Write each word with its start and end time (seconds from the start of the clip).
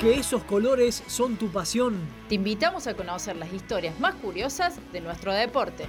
Porque 0.00 0.20
esos 0.20 0.44
colores 0.44 1.02
son 1.08 1.34
tu 1.34 1.48
pasión. 1.48 1.98
Te 2.28 2.36
invitamos 2.36 2.86
a 2.86 2.94
conocer 2.94 3.34
las 3.34 3.52
historias 3.52 3.98
más 3.98 4.14
curiosas 4.14 4.78
de 4.92 5.00
nuestro 5.00 5.32
deporte. 5.32 5.86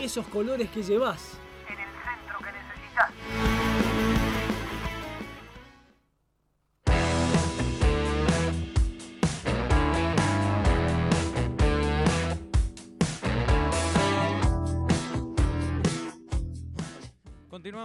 Esos 0.00 0.24
colores 0.28 0.70
que 0.70 0.84
llevas. 0.84 1.40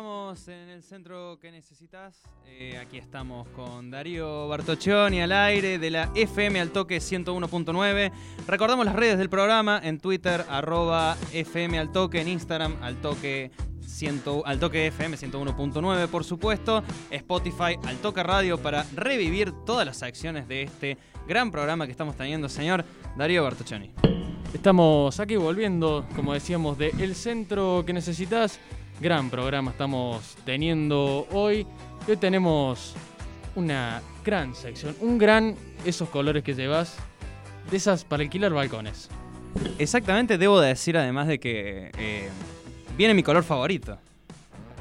En 0.10 0.70
el 0.70 0.82
centro 0.82 1.38
que 1.40 1.52
necesitas. 1.52 2.24
Eh, 2.48 2.80
aquí 2.82 2.98
estamos 2.98 3.48
con 3.50 3.92
Darío 3.92 4.48
Bartoccioni 4.48 5.22
al 5.22 5.32
aire 5.32 5.78
de 5.78 5.92
la 5.92 6.12
FM 6.16 6.60
al 6.60 6.72
toque 6.72 6.98
101.9. 6.98 8.12
Recordamos 8.48 8.88
las 8.88 8.96
redes 8.96 9.20
del 9.20 9.30
programa 9.30 9.80
en 9.84 10.00
Twitter, 10.00 10.44
arroba 10.50 11.16
FM 11.32 11.78
al 11.78 11.92
toque, 11.92 12.22
en 12.22 12.28
Instagram 12.28 12.78
al 12.82 13.00
toque, 13.02 13.52
100 13.86 14.24
al 14.46 14.60
toque 14.60 14.88
FM 14.88 15.16
101.9, 15.16 16.08
por 16.08 16.24
supuesto. 16.24 16.84
Spotify 17.12 17.78
al 17.86 17.98
toque 17.98 18.24
radio 18.24 18.58
para 18.58 18.88
revivir 18.96 19.52
todas 19.64 19.86
las 19.86 20.02
acciones 20.02 20.48
de 20.48 20.64
este 20.64 20.98
gran 21.28 21.52
programa 21.52 21.86
que 21.86 21.92
estamos 21.92 22.16
teniendo, 22.16 22.50
señor 22.50 22.84
Darío 23.16 23.44
Bartoccioni. 23.44 23.92
Estamos 24.56 25.20
aquí 25.20 25.36
volviendo, 25.36 26.08
como 26.16 26.34
decíamos, 26.34 26.80
de 26.80 26.90
El 26.98 27.14
Centro 27.14 27.84
que 27.86 27.94
Necesitas. 27.94 28.60
Gran 29.02 29.30
programa 29.30 29.72
estamos 29.72 30.36
teniendo 30.44 31.26
hoy. 31.32 31.66
Hoy 32.06 32.18
tenemos 32.18 32.96
una 33.56 34.02
gran 34.26 34.54
sección, 34.54 34.94
un 35.00 35.18
gran 35.18 35.56
esos 35.86 36.10
colores 36.10 36.44
que 36.44 36.54
llevas, 36.54 36.98
de 37.72 37.78
esas 37.78 38.04
para 38.04 38.24
alquilar 38.24 38.52
balcones. 38.52 39.10
Exactamente, 39.78 40.38
debo 40.38 40.60
decir 40.60 40.98
además 40.98 41.28
de 41.28 41.40
que 41.40 41.92
eh, 41.98 42.30
viene 42.98 43.14
mi 43.14 43.24
color 43.24 43.44
favorito. 43.44 43.98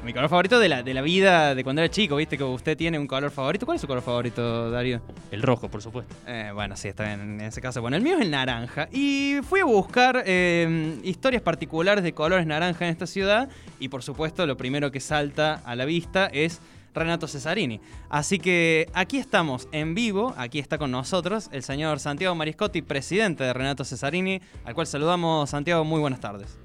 Mi 0.03 0.13
color 0.13 0.29
favorito 0.29 0.59
de 0.59 0.69
la, 0.69 0.81
de 0.81 0.93
la 0.93 1.01
vida 1.01 1.53
de 1.53 1.63
cuando 1.63 1.81
era 1.81 1.91
chico, 1.91 2.15
viste 2.15 2.37
que 2.37 2.43
usted 2.43 2.77
tiene 2.77 2.97
un 2.97 3.05
color 3.05 3.31
favorito. 3.31 3.65
¿Cuál 3.65 3.75
es 3.75 3.81
su 3.81 3.87
color 3.87 4.01
favorito, 4.01 4.71
Darío? 4.71 5.01
El 5.29 5.41
rojo, 5.41 5.69
por 5.69 5.81
supuesto. 5.81 6.15
Eh, 6.25 6.51
bueno, 6.53 6.75
sí, 6.77 6.87
está 6.87 7.03
bien 7.03 7.21
en 7.21 7.41
ese 7.41 7.61
caso. 7.61 7.81
Bueno, 7.81 7.97
el 7.97 8.03
mío 8.03 8.15
es 8.15 8.21
el 8.21 8.31
naranja. 8.31 8.87
Y 8.91 9.37
fui 9.43 9.59
a 9.59 9.65
buscar 9.65 10.23
eh, 10.25 10.99
historias 11.03 11.41
particulares 11.41 12.03
de 12.03 12.13
colores 12.13 12.47
naranja 12.47 12.85
en 12.85 12.91
esta 12.91 13.05
ciudad. 13.05 13.49
Y 13.79 13.89
por 13.89 14.01
supuesto, 14.01 14.47
lo 14.47 14.55
primero 14.55 14.89
que 14.89 15.01
salta 15.01 15.61
a 15.65 15.75
la 15.75 15.83
vista 15.85 16.27
es 16.27 16.61
Renato 16.93 17.27
Cesarini. 17.27 17.81
Así 18.09 18.39
que 18.39 18.87
aquí 18.93 19.17
estamos 19.17 19.67
en 19.73 19.95
vivo, 19.95 20.33
aquí 20.37 20.59
está 20.59 20.77
con 20.77 20.91
nosotros 20.91 21.49
el 21.51 21.61
señor 21.61 21.99
Santiago 21.99 22.33
Mariscotti, 22.35 22.81
presidente 22.81 23.43
de 23.43 23.53
Renato 23.53 23.83
Cesarini, 23.83 24.41
al 24.63 24.73
cual 24.73 24.87
saludamos. 24.87 25.49
Santiago, 25.49 25.83
muy 25.83 25.99
buenas 25.99 26.21
tardes. 26.21 26.57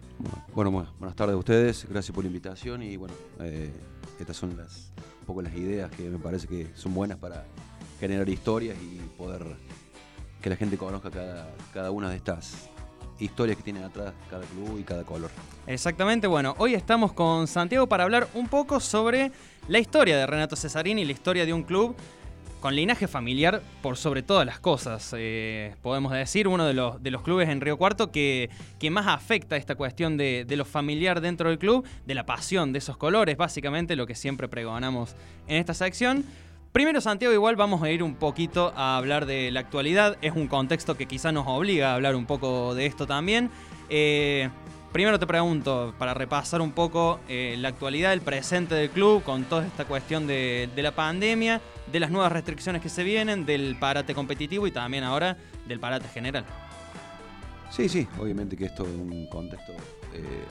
Bueno, 0.54 0.70
bueno, 0.70 0.92
buenas 0.98 1.16
tardes 1.16 1.34
a 1.34 1.38
ustedes, 1.38 1.86
gracias 1.88 2.14
por 2.14 2.24
la 2.24 2.28
invitación 2.28 2.82
y 2.82 2.96
bueno, 2.96 3.14
eh, 3.40 3.72
estas 4.20 4.36
son 4.36 4.56
las, 4.56 4.92
un 5.20 5.26
poco 5.26 5.42
las 5.42 5.54
ideas 5.54 5.90
que 5.90 6.08
me 6.08 6.18
parece 6.18 6.46
que 6.46 6.70
son 6.74 6.94
buenas 6.94 7.18
para 7.18 7.44
generar 7.98 8.28
historias 8.28 8.76
y 8.80 8.98
poder 9.18 9.44
que 10.40 10.50
la 10.50 10.56
gente 10.56 10.76
conozca 10.76 11.10
cada, 11.10 11.50
cada 11.72 11.90
una 11.90 12.10
de 12.10 12.16
estas 12.16 12.68
historias 13.18 13.56
que 13.56 13.62
tienen 13.62 13.82
atrás 13.82 14.12
cada 14.30 14.44
club 14.46 14.78
y 14.78 14.82
cada 14.82 15.04
color. 15.04 15.30
Exactamente, 15.66 16.26
bueno, 16.26 16.54
hoy 16.58 16.74
estamos 16.74 17.12
con 17.12 17.46
Santiago 17.46 17.88
para 17.88 18.04
hablar 18.04 18.28
un 18.34 18.48
poco 18.48 18.80
sobre 18.80 19.32
la 19.68 19.78
historia 19.78 20.16
de 20.16 20.26
Renato 20.26 20.56
Cesarini, 20.56 21.04
la 21.04 21.12
historia 21.12 21.46
de 21.46 21.52
un 21.52 21.62
club 21.62 21.96
con 22.64 22.74
linaje 22.74 23.08
familiar 23.08 23.60
por 23.82 23.98
sobre 23.98 24.22
todas 24.22 24.46
las 24.46 24.58
cosas. 24.58 25.14
Eh, 25.18 25.74
podemos 25.82 26.12
decir, 26.12 26.48
uno 26.48 26.64
de 26.64 26.72
los, 26.72 27.22
clubes 27.22 27.50
en 27.50 27.60
Río 27.60 27.76
Cuarto 27.76 28.10
que, 28.10 28.48
más 28.90 29.06
afecta 29.06 29.58
esta 29.58 29.74
cuestión 29.74 30.16
de, 30.16 30.46
de, 30.48 30.56
lo 30.56 30.64
familiar 30.64 31.20
dentro 31.20 31.50
del 31.50 31.58
club, 31.58 31.86
de 32.06 32.14
la 32.14 32.24
pasión 32.24 32.72
de 32.72 32.78
esos 32.78 32.96
colores, 32.96 33.36
básicamente 33.36 33.96
lo 33.96 34.06
que 34.06 34.14
siempre 34.14 34.48
pregonamos 34.48 35.14
en 35.46 35.58
esta 35.58 35.74
sección. 35.74 36.24
Primero, 36.72 37.02
Santiago, 37.02 37.34
igual 37.34 37.54
vamos 37.54 37.82
a 37.82 37.90
ir 37.90 38.02
un 38.02 38.14
poquito 38.14 38.72
a 38.74 38.96
hablar 38.96 39.26
de 39.26 39.50
la 39.50 39.60
actualidad. 39.60 40.16
Es 40.22 40.32
un 40.32 40.48
contexto 40.48 40.96
que 40.96 41.04
quizá 41.04 41.32
nos 41.32 41.46
obliga 41.46 41.90
a 41.90 41.96
hablar 41.96 42.16
un 42.16 42.24
poco 42.24 42.74
de 42.74 42.86
esto 42.86 43.06
también. 43.06 43.50
Eh, 43.90 44.48
primero 44.94 45.18
te 45.18 45.26
pregunto, 45.26 45.92
para 45.98 46.14
repasar 46.14 46.60
un 46.60 46.70
poco 46.70 47.18
eh, 47.28 47.56
la 47.58 47.70
actualidad, 47.70 48.12
el 48.12 48.20
presente 48.20 48.76
del 48.76 48.90
club, 48.90 49.24
con 49.24 49.42
toda 49.42 49.66
esta 49.66 49.86
cuestión 49.86 50.28
de, 50.28 50.70
de, 50.72 50.82
la 50.84 50.94
pandemia, 50.94 51.60
de 51.90 51.98
las 51.98 52.12
nuevas 52.12 52.30
restricciones 52.30 52.80
que 52.80 52.88
se 52.88 53.02
vienen, 53.02 53.44
del 53.44 53.74
parate 53.74 54.14
competitivo 54.14 54.68
y 54.68 54.70
también 54.70 55.02
ahora 55.02 55.36
del 55.66 55.80
parate 55.80 56.06
general. 56.06 56.44
Sí, 57.72 57.88
sí, 57.88 58.06
obviamente 58.20 58.56
que 58.56 58.66
esto 58.66 58.84
es 58.84 58.90
un 58.90 59.26
contexto 59.26 59.72
eh, 60.12 60.44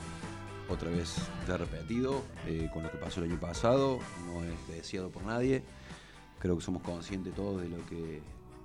otra 0.68 0.90
vez 0.90 1.16
ya 1.48 1.56
repetido 1.56 2.22
eh, 2.46 2.68
con 2.70 2.82
lo 2.82 2.90
que 2.90 2.98
pasó 2.98 3.24
el 3.24 3.30
año 3.30 3.40
pasado, 3.40 3.98
no 4.26 4.44
es 4.44 4.68
deseado 4.68 5.08
por 5.08 5.24
nadie, 5.24 5.62
creo 6.38 6.58
que 6.58 6.62
somos 6.62 6.82
conscientes 6.82 7.34
todos 7.34 7.62
de 7.62 7.70
lo 7.70 7.78
que 7.86 8.20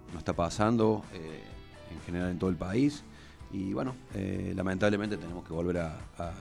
nos 0.09 0.17
está 0.17 0.33
pasando 0.33 1.05
en 1.13 2.01
general 2.05 2.31
en 2.31 2.37
todo 2.37 2.49
el 2.49 2.57
país 2.57 3.05
y 3.51 3.73
bueno, 3.73 3.95
eh, 4.13 4.53
lamentablemente 4.55 5.17
tenemos 5.17 5.43
que 5.45 5.53
volver 5.53 5.77
a, 5.79 6.33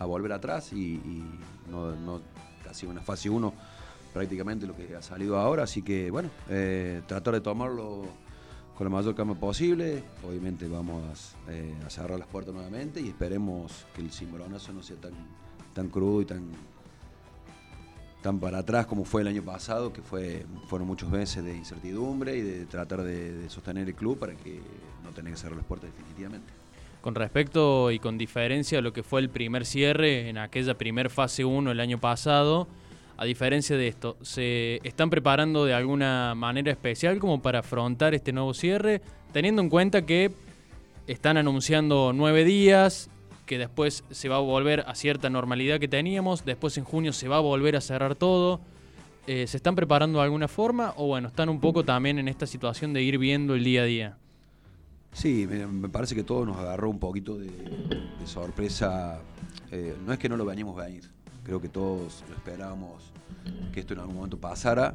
volver 0.00 0.32
atrás 0.32 0.72
y, 0.72 1.00
no, 1.70 2.20
ha 2.68 2.74
sido 2.74 2.90
una 2.90 3.02
fase 3.02 3.30
1 3.30 3.52
prácticamente 4.12 4.66
lo 4.66 4.76
que 4.76 4.94
ha 4.96 5.02
salido 5.02 5.38
ahora, 5.38 5.62
así 5.62 5.82
que 5.82 6.10
bueno, 6.10 6.28
eh, 6.48 7.02
tratar 7.06 7.34
de 7.34 7.40
tomarlo 7.40 8.02
con 8.76 8.84
la 8.84 8.90
mayor 8.90 9.14
calma 9.14 9.34
posible, 9.34 10.02
obviamente 10.26 10.66
vamos 10.68 11.34
eh, 11.48 11.74
a 11.86 11.90
cerrar 11.90 12.18
las 12.18 12.28
puertas 12.28 12.52
nuevamente 12.52 13.00
y 13.00 13.08
esperemos 13.08 13.86
que 13.94 14.02
el 14.02 14.10
cimbronazo 14.10 14.72
no 14.72 14.82
sea 14.82 14.96
tan, 14.96 15.12
tan 15.72 15.88
crudo 15.88 16.22
y 16.22 16.24
tan, 16.24 16.50
tan 18.22 18.38
para 18.38 18.58
atrás 18.58 18.86
como 18.86 19.04
fue 19.04 19.22
el 19.22 19.28
año 19.28 19.42
pasado, 19.42 19.92
que 19.92 20.00
fue, 20.00 20.46
fueron 20.68 20.88
muchos 20.88 21.10
meses 21.10 21.44
de 21.44 21.56
incertidumbre 21.56 22.36
y 22.36 22.40
de 22.40 22.66
tratar 22.66 23.02
de, 23.02 23.32
de 23.32 23.50
sostener 23.50 23.88
el 23.88 23.94
club 23.94 24.18
para 24.18 24.34
que 24.34 24.60
no 25.04 25.10
tener 25.10 25.32
que 25.32 25.38
cerrar 25.38 25.56
las 25.56 25.66
puertas 25.66 25.90
definitivamente. 25.90 26.52
Con 27.00 27.16
respecto 27.16 27.90
y 27.90 27.98
con 27.98 28.16
diferencia 28.16 28.78
a 28.78 28.82
lo 28.82 28.92
que 28.92 29.02
fue 29.02 29.20
el 29.20 29.28
primer 29.28 29.66
cierre 29.66 30.28
en 30.28 30.38
aquella 30.38 30.74
primer 30.74 31.10
fase 31.10 31.44
1 31.44 31.72
el 31.72 31.80
año 31.80 31.98
pasado, 31.98 32.68
a 33.16 33.24
diferencia 33.24 33.76
de 33.76 33.88
esto, 33.88 34.16
¿se 34.22 34.80
están 34.84 35.10
preparando 35.10 35.64
de 35.64 35.74
alguna 35.74 36.34
manera 36.36 36.70
especial 36.70 37.18
como 37.18 37.42
para 37.42 37.58
afrontar 37.58 38.14
este 38.14 38.32
nuevo 38.32 38.54
cierre, 38.54 39.02
teniendo 39.32 39.62
en 39.62 39.68
cuenta 39.68 40.06
que 40.06 40.30
están 41.06 41.36
anunciando 41.36 42.12
nueve 42.14 42.44
días, 42.44 43.10
que 43.52 43.58
después 43.58 44.02
se 44.10 44.30
va 44.30 44.36
a 44.36 44.38
volver 44.38 44.80
a 44.86 44.94
cierta 44.94 45.28
normalidad 45.28 45.78
que 45.78 45.86
teníamos, 45.86 46.42
después 46.42 46.78
en 46.78 46.84
junio 46.84 47.12
se 47.12 47.28
va 47.28 47.36
a 47.36 47.40
volver 47.40 47.76
a 47.76 47.82
cerrar 47.82 48.14
todo? 48.14 48.62
Eh, 49.26 49.46
¿Se 49.46 49.58
están 49.58 49.74
preparando 49.74 50.20
de 50.20 50.24
alguna 50.24 50.48
forma 50.48 50.94
o 50.96 51.08
bueno, 51.08 51.28
están 51.28 51.50
un 51.50 51.60
poco 51.60 51.84
también 51.84 52.18
en 52.18 52.28
esta 52.28 52.46
situación 52.46 52.94
de 52.94 53.02
ir 53.02 53.18
viendo 53.18 53.54
el 53.54 53.62
día 53.62 53.82
a 53.82 53.84
día? 53.84 54.16
Sí, 55.12 55.46
me, 55.46 55.90
parece 55.90 56.14
que 56.14 56.22
todo 56.22 56.46
nos 56.46 56.56
agarró 56.56 56.88
un 56.88 56.98
poquito 56.98 57.36
de, 57.36 57.50
sorpresa. 58.24 59.20
Eh, 59.70 59.94
no 60.06 60.14
es 60.14 60.18
que 60.18 60.30
no 60.30 60.38
lo 60.38 60.46
veníamos 60.46 60.80
a 60.80 60.86
venir, 60.86 61.10
creo 61.44 61.60
que 61.60 61.68
todos 61.68 62.24
lo 62.30 62.34
esperábamos 62.34 63.12
que 63.70 63.80
esto 63.80 63.92
en 63.92 64.00
algún 64.00 64.16
momento 64.16 64.40
pasara, 64.40 64.94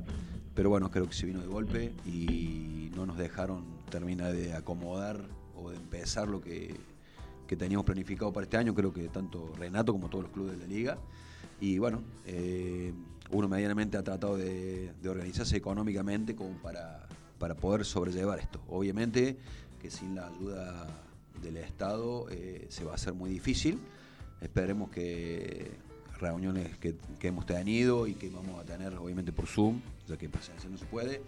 pero 0.55 0.71
bueno, 0.71 0.89
creo 0.89 1.07
que 1.07 1.13
se 1.13 1.27
vino 1.27 1.41
de 1.41 1.47
golpe 1.47 1.93
y 2.07 2.89
no 2.95 3.05
nos 3.05 3.19
dejaron 3.19 3.65
terminar 3.91 4.33
de 4.33 4.53
acomodar 4.53 5.19
o 5.55 5.69
de 5.69 5.75
empezar 5.75 6.27
lo 6.27 6.41
que, 6.41 6.75
que 7.47 7.55
teníamos 7.55 7.85
planificado 7.85 8.31
para 8.31 8.43
este 8.43 8.57
año, 8.57 8.75
creo 8.75 8.93
que 8.93 9.07
tanto 9.09 9.53
Renato 9.57 9.93
como 9.93 10.09
todos 10.09 10.25
los 10.25 10.33
clubes 10.33 10.53
de 10.53 10.59
la 10.59 10.67
liga. 10.67 10.97
Y 11.59 11.79
bueno, 11.79 12.03
eh, 12.25 12.93
uno 13.31 13.47
medianamente 13.47 13.97
ha 13.97 14.03
tratado 14.03 14.37
de, 14.37 14.91
organizarse 15.05 15.57
económicamente 15.57 16.35
como 16.35 16.57
para, 16.61 17.07
para 17.39 17.55
poder 17.55 17.85
sobrellevar 17.85 18.39
esto. 18.39 18.61
Obviamente 18.67 19.37
que 19.81 19.89
sin 19.89 20.15
la 20.15 20.27
ayuda 20.27 20.87
del 21.41 21.57
Estado 21.57 22.27
eh, 22.29 22.67
se 22.69 22.83
va 22.83 22.91
a 22.91 22.95
hacer 22.95 23.13
muy 23.13 23.29
difícil. 23.29 23.79
Esperemos 24.41 24.89
que 24.89 25.71
reuniones 26.19 26.77
que, 26.77 26.95
hemos 27.21 27.45
tenido 27.45 28.07
y 28.07 28.15
que 28.15 28.29
vamos 28.29 28.59
a 28.59 28.63
tener 28.63 28.95
obviamente 28.95 29.31
por 29.31 29.47
Zoom, 29.47 29.81
ya 30.07 30.17
que 30.17 30.25
en 30.25 30.31
presencia 30.31 30.69
no 30.69 30.77
se 30.77 30.85
puede, 30.85 31.21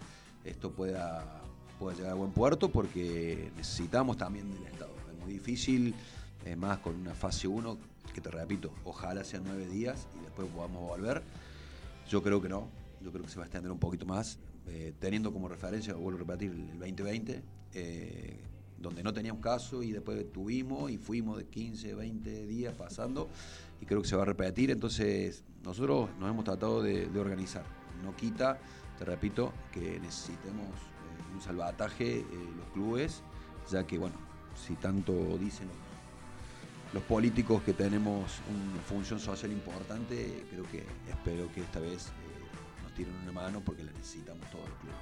esto 0.44 0.70
pueda, 0.72 1.42
pueda 1.78 1.96
llegar 1.96 2.12
a 2.12 2.14
buen 2.14 2.32
puerto 2.32 2.70
porque 2.70 3.50
necesitamos 3.56 4.16
también 4.16 4.50
del 4.52 4.64
Estado. 4.64 4.99
Muy 5.20 5.34
difícil, 5.34 5.94
más 6.56 6.78
con 6.78 6.96
una 6.96 7.14
fase 7.14 7.46
1, 7.46 7.78
que 8.12 8.20
te 8.20 8.30
repito, 8.30 8.72
ojalá 8.84 9.24
sean 9.24 9.44
nueve 9.46 9.66
días 9.66 10.08
y 10.18 10.24
después 10.24 10.48
podamos 10.48 10.82
volver. 10.82 11.22
Yo 12.08 12.22
creo 12.22 12.42
que 12.42 12.48
no, 12.48 12.68
yo 13.00 13.12
creo 13.12 13.24
que 13.24 13.30
se 13.30 13.36
va 13.36 13.44
a 13.44 13.46
extender 13.46 13.70
un 13.70 13.78
poquito 13.78 14.06
más, 14.06 14.38
eh, 14.66 14.92
teniendo 14.98 15.32
como 15.32 15.48
referencia, 15.48 15.94
vuelvo 15.94 16.18
a 16.18 16.20
repetir, 16.20 16.50
el 16.50 16.78
2020, 16.78 17.42
eh, 17.74 18.36
donde 18.78 19.02
no 19.02 19.12
teníamos 19.12 19.42
caso 19.42 19.82
y 19.82 19.92
después 19.92 20.32
tuvimos 20.32 20.90
y 20.90 20.98
fuimos 20.98 21.38
de 21.38 21.46
15, 21.46 21.94
20 21.94 22.46
días 22.46 22.74
pasando 22.74 23.28
y 23.80 23.86
creo 23.86 24.02
que 24.02 24.08
se 24.08 24.16
va 24.16 24.22
a 24.22 24.26
repetir. 24.26 24.70
Entonces, 24.70 25.44
nosotros 25.64 26.10
nos 26.18 26.30
hemos 26.30 26.44
tratado 26.44 26.82
de, 26.82 27.06
de 27.06 27.20
organizar. 27.20 27.64
no 28.02 28.16
quita, 28.16 28.58
te 28.98 29.04
repito, 29.04 29.52
que 29.72 30.00
necesitemos 30.00 30.66
eh, 30.66 31.34
un 31.34 31.40
salvataje 31.40 32.24
los 32.56 32.68
clubes, 32.72 33.22
ya 33.70 33.86
que, 33.86 33.98
bueno, 33.98 34.16
si 34.66 34.74
tanto 34.76 35.12
dicen 35.38 35.68
los, 36.92 37.02
políticos 37.04 37.62
que 37.62 37.72
tenemos 37.72 38.40
una 38.48 38.82
función 38.82 39.20
social 39.20 39.52
importante, 39.52 40.44
creo 40.50 40.64
que 40.70 40.84
espero 41.08 41.52
que 41.52 41.60
esta 41.62 41.80
vez 41.80 42.08
eh, 42.08 42.82
nos 42.82 42.92
tiren 42.94 43.14
una 43.22 43.32
mano 43.32 43.60
porque 43.64 43.84
la 43.84 43.92
necesitamos 43.92 44.48
todos 44.50 44.68
los 44.68 44.78
clubes. 44.78 44.96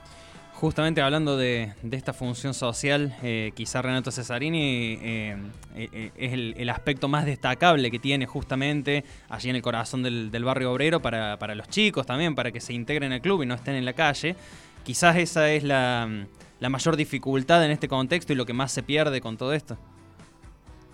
Justamente 0.58 1.00
hablando 1.02 1.36
de, 1.36 1.72
esta 1.92 2.12
función 2.12 2.52
social, 2.52 3.14
eh, 3.22 3.52
quizá 3.54 3.80
Renato 3.80 4.10
Cesarini 4.10 4.98
eh, 5.00 5.36
eh, 5.76 6.10
es 6.16 6.32
el, 6.32 6.68
aspecto 6.68 7.06
más 7.06 7.26
destacable 7.26 7.92
que 7.92 8.00
tiene 8.00 8.26
justamente 8.26 9.04
allí 9.28 9.50
en 9.50 9.54
el 9.54 9.62
corazón 9.62 10.02
del, 10.02 10.44
barrio 10.44 10.72
obrero 10.72 11.00
para 11.00 11.54
los 11.54 11.68
chicos 11.68 12.06
también, 12.06 12.34
para 12.34 12.50
que 12.50 12.60
se 12.60 12.72
integren 12.72 13.12
al 13.12 13.20
club 13.20 13.44
y 13.44 13.46
no 13.46 13.54
estén 13.54 13.76
en 13.76 13.84
la 13.84 13.92
calle. 13.92 14.34
Quizás 14.82 15.16
esa 15.18 15.48
es 15.48 15.62
la, 15.62 16.26
la 16.60 16.68
mayor 16.68 16.96
dificultad 16.96 17.64
en 17.64 17.70
este 17.70 17.88
contexto 17.88 18.32
y 18.32 18.36
lo 18.36 18.46
que 18.46 18.52
más 18.52 18.72
se 18.72 18.82
pierde 18.82 19.20
con 19.20 19.36
todo 19.36 19.52
esto. 19.52 19.78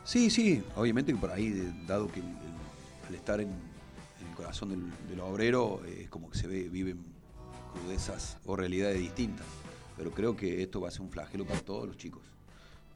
Sí, 0.04 0.28
sí, 0.28 0.62
obviamente 0.76 1.12
que 1.12 1.18
por 1.18 1.30
ahí, 1.30 1.72
dado 1.86 2.10
que 2.12 2.20
al 3.08 3.14
estar 3.14 3.40
en, 3.40 3.48
el 3.48 4.36
corazón 4.36 4.68
del, 4.68 5.08
del 5.08 5.20
obrero, 5.20 5.80
eh, 5.86 6.02
es 6.02 6.08
como 6.10 6.30
que 6.30 6.36
se 6.36 6.46
ve, 6.46 6.68
viven 6.68 7.02
crudezas 7.72 8.36
o 8.44 8.56
realidades 8.56 8.98
distintas. 8.98 9.46
Pero 9.96 10.10
creo 10.10 10.36
que 10.36 10.62
esto 10.62 10.80
va 10.80 10.88
a 10.88 10.90
ser 10.90 11.02
un 11.02 11.10
flagelo 11.10 11.46
para 11.46 11.60
todos 11.60 11.86
los 11.86 11.96
chicos. 11.96 12.22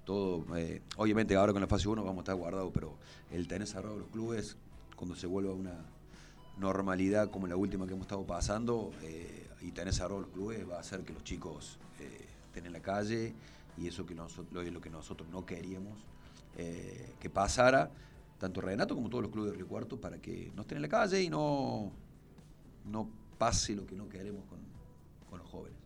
Todo, 0.05 0.45
eh, 0.57 0.83
obviamente 0.97 1.37
ahora 1.37 1.53
con 1.53 1.63
la 1.63 1.69
fase 1.69 1.89
1 1.89 2.03
vamos 2.03 2.19
a 2.19 2.23
estar 2.23 2.35
guardados, 2.35 2.71
pero 2.75 2.97
el 3.31 3.47
tener 3.47 3.67
cerrado 3.67 3.99
los 3.99 4.09
clubes, 4.09 4.57
cuando 4.97 5.15
se 5.15 5.27
vuelva 5.27 5.53
una 5.53 5.85
normalidad 6.59 7.31
como 7.31 7.47
la 7.47 7.57
última 7.57 7.87
que 7.87 7.93
hemos 7.93 8.07
estado 8.07 8.25
pasando, 8.27 8.91
eh, 9.03 9.47
y 9.63 9.73
tener 9.73 9.95
cerrado 9.95 10.21
los 10.21 10.31
clubes 10.31 10.69
va 10.69 10.77
a 10.77 10.81
hacer 10.81 11.03
que 11.03 11.13
los 11.13 11.25
chicos 11.25 11.79
estén 12.59 12.67
en 12.67 12.73
la 12.73 12.81
calle, 12.83 13.33
y 13.77 13.87
eso 13.89 14.05
que 14.07 14.15
nosotros, 14.15 14.67
es 14.67 14.73
lo 14.73 14.81
que 14.81 14.91
nosotros 14.91 15.29
no 15.31 15.45
queríamos 15.47 15.95
eh, 16.57 17.15
que 17.21 17.31
pasara, 17.31 17.91
tanto 18.39 18.61
Renato 18.61 18.95
como 18.95 19.09
todos 19.09 19.23
los 19.23 19.33
clubes 19.33 19.51
de 19.53 19.57
Río 19.57 19.67
Cuarto, 19.69 20.01
para 20.01 20.19
que 20.19 20.51
no 20.55 20.63
estén 20.63 20.77
en 20.79 20.83
la 20.83 20.89
calle 20.89 21.23
y 21.23 21.29
no, 21.31 21.91
no 22.91 23.09
pase 23.39 23.75
lo 23.75 23.87
que 23.87 23.95
no 23.97 24.09
queremos 24.09 24.43
con, 24.49 24.59
con 25.31 25.39
los 25.39 25.49
jóvenes. 25.49 25.79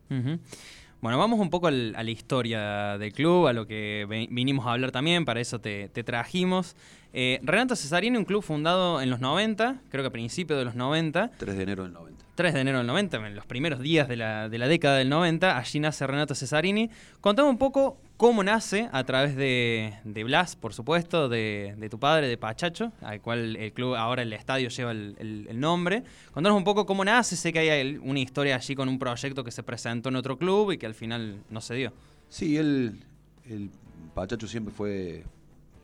Bueno, 1.01 1.19
vamos 1.19 1.41
un 1.41 1.51
poco 1.51 1.67
al- 1.67 1.95
a 1.97 2.03
la 2.05 2.11
historia 2.11 2.97
del 2.99 3.13
club, 3.13 3.47
a 3.49 3.53
lo 3.53 3.67
que 3.67 4.07
vinimos 4.31 4.67
a 4.67 4.73
hablar 4.73 4.93
también, 4.93 5.25
para 5.25 5.41
eso 5.41 5.61
te, 5.61 5.89
te 5.89 6.05
trajimos. 6.05 6.77
Eh, 7.13 7.41
Renato 7.43 7.75
Cesarini, 7.75 8.17
un 8.17 8.25
club 8.25 8.43
fundado 8.43 9.01
en 9.03 9.11
los 9.11 9.19
90, 9.21 9.81
creo 9.91 10.05
que 10.05 10.09
a 10.09 10.13
principios 10.13 10.59
de 10.59 10.65
los 10.65 10.75
90, 10.77 11.33
3 11.39 11.57
de 11.57 11.63
enero 11.65 11.83
del 11.83 11.93
90. 11.93 12.22
3 12.35 12.55
de 12.55 12.61
enero 12.61 12.79
del 12.79 12.87
90, 12.87 13.27
en 13.27 13.35
los 13.35 13.45
primeros 13.47 13.81
días 13.81 14.09
de 14.09 14.17
la, 14.17 14.49
de 14.49 14.59
la 14.59 14.67
década 14.69 14.97
del 14.97 15.09
90, 15.11 15.59
allí 15.59 15.81
nace 15.81 16.07
Renato 16.07 16.35
Cesarini. 16.35 16.89
Contame 17.21 17.49
un 17.51 17.59
poco 17.59 17.99
cómo 18.17 18.43
nace 18.43 18.89
a 18.93 19.05
través 19.05 19.37
de, 19.37 19.95
de 20.05 20.25
Blas, 20.25 20.57
por 20.57 20.73
supuesto, 20.73 21.29
de, 21.29 21.75
de 21.77 21.89
tu 21.91 21.99
padre, 21.99 22.29
de 22.29 22.39
Pachacho, 22.39 22.93
al 23.03 23.21
cual 23.21 23.57
el 23.57 23.73
club, 23.73 23.95
ahora 23.97 24.23
el 24.23 24.33
estadio 24.33 24.69
lleva 24.71 24.93
el, 24.93 25.15
el- 25.19 25.47
el 25.51 25.61
nombre. 25.61 26.05
Contanos 26.33 26.57
un 26.57 26.65
poco 26.65 26.87
cómo 26.87 27.05
nace, 27.05 27.37
sé 27.37 27.53
que 27.53 27.59
hay 27.59 27.99
una 28.03 28.21
historia 28.21 28.57
allí 28.57 28.75
con 28.75 28.89
un 28.89 28.99
proyecto 28.99 29.45
que 29.45 29.51
se 29.51 29.63
presentó 29.63 30.09
en 30.09 30.17
otro 30.17 30.39
club 30.39 30.73
y 30.73 30.79
que 30.79 30.87
al 30.87 30.95
final 30.95 31.43
no 31.51 31.61
se 31.61 31.75
dio. 31.75 31.93
Sí, 32.29 32.57
él, 32.57 33.03
el 33.45 33.71
Pachacho 34.15 34.47
siempre 34.49 34.73
fue 34.73 35.25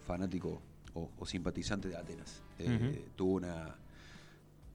fanático 0.07 0.63
o, 0.95 1.11
o 1.19 1.27
simpatizante 1.27 1.89
de 1.89 1.97
Atenas. 1.97 2.41
Eh, 2.59 3.05
Tuvo 3.17 3.35
una 3.35 3.75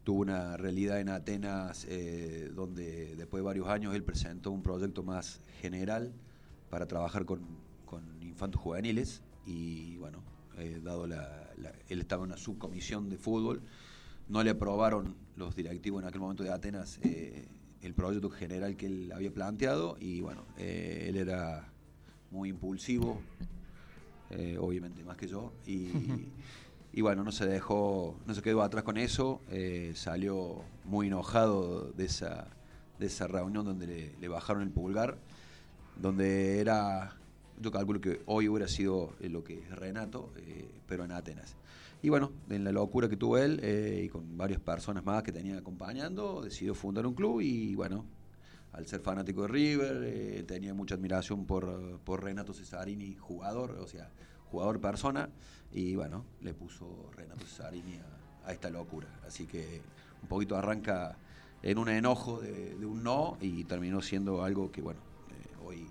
tuvo 0.04 0.22
una 0.22 0.58
realidad 0.58 1.00
en 1.00 1.10
Atenas 1.10 1.86
eh, 1.90 2.52
donde 2.54 3.16
después 3.16 3.42
de 3.42 3.46
varios 3.46 3.68
años 3.68 3.96
él 3.96 4.04
presentó 4.04 4.52
un 4.52 4.62
proyecto 4.62 5.04
más 5.04 5.42
general 5.62 6.14
para 6.70 6.88
trabajar 6.88 7.26
con, 7.26 7.42
con 7.86 8.22
infantos 8.22 8.62
juveniles 8.62 9.22
y 9.46 9.98
bueno, 9.98 10.24
eh, 10.58 10.82
dado 10.84 11.08
la, 11.08 11.50
él 11.88 12.00
estaba 12.00 12.24
en 12.24 12.32
una 12.32 12.38
subcomisión 12.38 13.10
de 13.10 13.18
fútbol, 13.18 13.62
no 14.28 14.44
le 14.44 14.50
aprobaron 14.50 15.16
los 15.36 15.56
directivos 15.56 16.02
en 16.02 16.08
aquel 16.08 16.22
momento 16.22 16.44
de 16.44 16.52
Atenas 16.52 17.00
eh, 17.04 17.48
el 17.82 17.94
proyecto 17.94 18.30
general 18.30 18.76
que 18.76 18.88
él 18.88 19.12
había 19.14 19.34
planteado 19.34 19.98
y 20.00 20.22
bueno, 20.22 20.46
él 20.58 21.18
era 21.18 21.70
muy 22.32 22.50
impulsivo, 22.50 23.22
obviamente 24.58 25.04
más 25.04 25.18
que 25.18 25.28
yo, 25.28 25.54
y 26.94 27.02
bueno, 27.02 27.24
no 27.24 27.32
se 27.32 27.48
dejó, 27.48 28.16
no 28.28 28.36
se 28.36 28.44
quedó 28.44 28.62
atrás 28.62 28.84
con 28.84 28.98
eso, 28.98 29.42
eh, 29.50 29.94
salió 29.96 30.62
muy 30.86 31.08
enojado 31.08 31.92
de 31.92 32.06
esa, 32.06 32.48
de 33.00 33.08
esa 33.08 33.26
reunión 33.26 33.66
donde 33.66 34.14
le, 34.20 34.28
bajaron 34.28 34.62
el 34.62 34.70
pulgar, 34.70 35.18
donde 36.00 36.60
era, 36.60 37.18
yo 37.60 37.72
calculo 37.72 38.00
que 38.00 38.22
hoy 38.28 38.48
hubiera 38.48 38.68
sido 38.68 39.16
eh, 39.20 39.30
lo 39.30 39.44
que 39.44 39.60
es 39.60 39.72
Renato, 39.72 40.32
eh, 40.38 40.70
pero 40.88 41.04
en 41.04 41.12
Atenas. 41.14 41.56
Y 42.04 42.10
bueno, 42.10 42.32
en 42.50 42.64
la 42.64 42.72
locura 42.72 43.10
que 43.10 43.18
tuvo 43.18 43.40
él 43.40 43.62
y 44.04 44.10
con 44.10 44.38
varias 44.38 44.60
personas 44.60 45.04
más 45.06 45.24
que 45.24 45.32
tenía 45.32 45.58
acompañando, 45.58 46.42
decidió 46.44 46.76
fundar 46.76 47.08
un 47.08 47.14
club 47.14 47.40
y 47.40 47.76
bueno, 47.76 48.06
al 48.74 48.86
ser 48.86 49.00
fanático 49.00 49.44
de 49.44 49.48
River, 49.48 50.46
tenía 50.46 50.74
mucha 50.74 50.96
admiración 50.96 51.46
por, 51.46 52.00
por 52.02 52.22
Renato 52.22 52.54
Cesarini, 52.54 53.16
jugador, 53.16 53.78
o 53.80 53.88
sea, 53.88 54.12
jugador 54.54 54.80
persona, 54.80 55.30
y 55.72 55.96
bueno, 55.96 56.26
le 56.42 56.54
puso 56.54 57.10
Renato 57.18 57.44
Cesarini 57.44 58.00
a, 58.46 58.52
esta 58.52 58.70
locura. 58.70 59.08
Así 59.26 59.48
que 59.48 59.82
un 60.22 60.28
poquito 60.28 60.56
arranca 60.56 61.18
en 61.64 61.80
un 61.80 61.90
enojo 61.90 62.40
de, 62.40 62.76
un 62.86 63.02
no 63.04 63.38
y 63.42 63.64
terminó 63.64 64.00
siendo 64.02 64.44
algo 64.44 64.72
que, 64.72 64.82
bueno, 64.82 65.00
eh, 65.32 65.56
hoy 65.66 65.88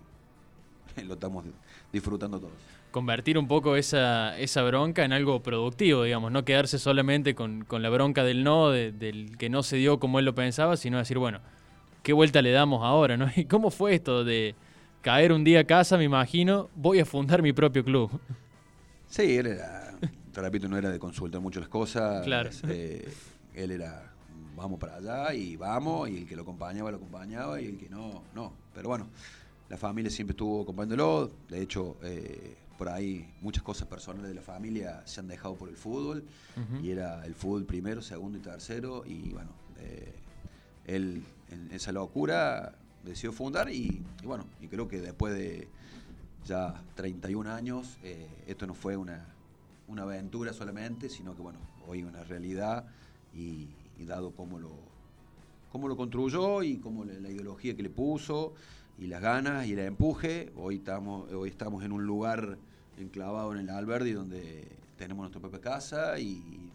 lo 1.04 1.14
estamos 1.14 1.44
disfrutando 1.92 2.38
todos. 2.38 2.52
Convertir 2.92 3.36
un 3.36 3.48
poco 3.48 3.74
esa, 3.74 4.38
esa 4.38 4.62
bronca 4.62 5.04
en 5.04 5.12
algo 5.12 5.42
productivo, 5.42 6.04
digamos, 6.04 6.30
no 6.30 6.44
quedarse 6.44 6.78
solamente 6.78 7.34
con, 7.34 7.64
con 7.64 7.82
la 7.82 7.90
bronca 7.90 8.22
del 8.22 8.44
no, 8.44 8.70
de- 8.70 8.92
del 8.92 9.36
que 9.38 9.48
no 9.50 9.64
se 9.64 9.76
dio 9.76 9.98
como 9.98 10.20
él 10.20 10.24
lo 10.24 10.36
pensaba, 10.36 10.76
sino 10.76 10.98
decir, 10.98 11.18
bueno, 11.18 11.40
¿qué 12.04 12.12
vuelta 12.12 12.42
le 12.42 12.52
damos 12.52 12.84
ahora? 12.84 13.16
¿no? 13.16 13.28
¿Y 13.34 13.46
cómo 13.46 13.72
fue 13.72 13.94
esto 13.94 14.22
de 14.22 14.54
caer 15.00 15.32
un 15.32 15.42
día 15.42 15.60
a 15.60 15.64
casa, 15.64 15.98
me 15.98 16.04
imagino, 16.04 16.68
voy 16.76 17.00
a 17.00 17.04
fundar 17.04 17.42
mi 17.42 17.52
propio 17.52 17.82
club? 17.82 18.20
Sí, 19.12 19.36
él 19.36 19.46
era, 19.46 19.94
te 20.32 20.40
repito, 20.40 20.68
no 20.68 20.78
era 20.78 20.88
de 20.88 20.98
consultar 20.98 21.38
mucho 21.38 21.60
las 21.60 21.68
cosas. 21.68 22.24
Claro. 22.24 22.48
eh, 22.68 23.12
él 23.54 23.70
era, 23.70 24.10
vamos 24.56 24.80
para 24.80 24.96
allá 24.96 25.34
y 25.34 25.54
vamos, 25.54 26.08
y 26.08 26.16
el 26.16 26.26
que 26.26 26.34
lo 26.34 26.40
acompañaba, 26.42 26.90
lo 26.90 26.96
acompañaba, 26.96 27.60
y 27.60 27.66
el 27.66 27.76
que 27.76 27.90
no, 27.90 28.22
no. 28.34 28.54
Pero 28.74 28.88
bueno, 28.88 29.08
la 29.68 29.76
familia 29.76 30.10
siempre 30.10 30.32
estuvo 30.32 30.62
acompañándolo. 30.62 31.30
De 31.50 31.60
hecho, 31.60 31.98
eh, 32.02 32.56
por 32.78 32.88
ahí 32.88 33.30
muchas 33.42 33.62
cosas 33.62 33.86
personales 33.86 34.30
de 34.30 34.34
la 34.34 34.40
familia 34.40 35.02
se 35.04 35.20
han 35.20 35.28
dejado 35.28 35.56
por 35.56 35.68
el 35.68 35.76
fútbol, 35.76 36.24
y 36.82 36.90
era 36.90 37.22
el 37.26 37.34
fútbol 37.34 37.66
primero, 37.66 38.00
segundo 38.00 38.38
y 38.38 38.40
tercero, 38.40 39.04
y 39.04 39.28
bueno, 39.28 39.50
eh, 39.78 40.14
él 40.86 41.22
en 41.50 41.70
esa 41.70 41.92
locura 41.92 42.76
decidió 43.04 43.30
fundar, 43.32 43.68
y, 43.68 44.02
y 44.22 44.26
bueno, 44.26 44.46
y 44.58 44.68
creo 44.68 44.88
que 44.88 45.02
después 45.02 45.34
de 45.34 45.68
ya 46.44 46.82
31 46.94 47.50
años, 47.50 47.98
eh, 48.02 48.28
esto 48.46 48.66
no 48.66 48.74
fue 48.74 48.96
una, 48.96 49.26
una 49.88 50.02
aventura 50.02 50.52
solamente, 50.52 51.08
sino 51.08 51.34
que 51.34 51.42
bueno, 51.42 51.58
hoy 51.86 52.02
una 52.02 52.24
realidad 52.24 52.86
y, 53.34 53.68
dado 54.02 54.32
cómo 54.32 54.58
lo, 54.58 54.72
cómo 55.70 55.86
lo 55.86 55.96
construyó 55.96 56.64
y 56.64 56.78
cómo 56.78 57.04
la 57.04 57.30
ideología 57.30 57.76
que 57.76 57.84
le 57.84 57.88
puso 57.88 58.52
y 58.98 59.06
las 59.06 59.22
ganas 59.22 59.64
y 59.66 59.74
el 59.74 59.78
empuje, 59.78 60.52
hoy 60.56 60.78
estamos, 60.78 61.30
hoy 61.30 61.50
estamos 61.50 61.84
en 61.84 61.92
un 61.92 62.04
lugar 62.04 62.58
enclavado 62.98 63.52
en 63.52 63.60
el 63.60 63.70
Alberdi 63.70 64.10
donde 64.10 64.66
tenemos 64.98 65.22
nuestra 65.22 65.40
propia 65.40 65.60
casa 65.60 66.18
y 66.18 66.68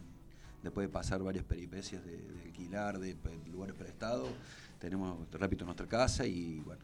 después 0.62 0.88
de 0.88 0.92
pasar 0.92 1.22
varias 1.22 1.44
peripecias 1.44 2.02
de, 2.02 2.18
alquilar, 2.46 2.98
de, 2.98 3.14
lugares 3.52 3.76
prestados, 3.76 4.30
tenemos, 4.78 5.28
te 5.28 5.36
repito, 5.36 5.66
nuestra 5.66 5.86
casa 5.86 6.26
y 6.26 6.60
bueno, 6.60 6.80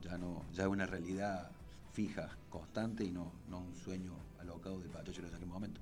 ya 0.00 0.16
no, 0.16 0.46
ya 0.54 0.62
es 0.62 0.68
una 0.70 0.86
realidad 0.86 1.50
fija, 1.92 2.36
constante 2.50 3.04
y 3.04 3.10
no, 3.10 3.32
no 3.48 3.60
un 3.60 3.74
sueño 3.74 4.12
alocado 4.40 4.80
de 4.80 4.88
Pachacho 4.88 5.20
en 5.20 5.34
aquel 5.34 5.46
momento. 5.46 5.80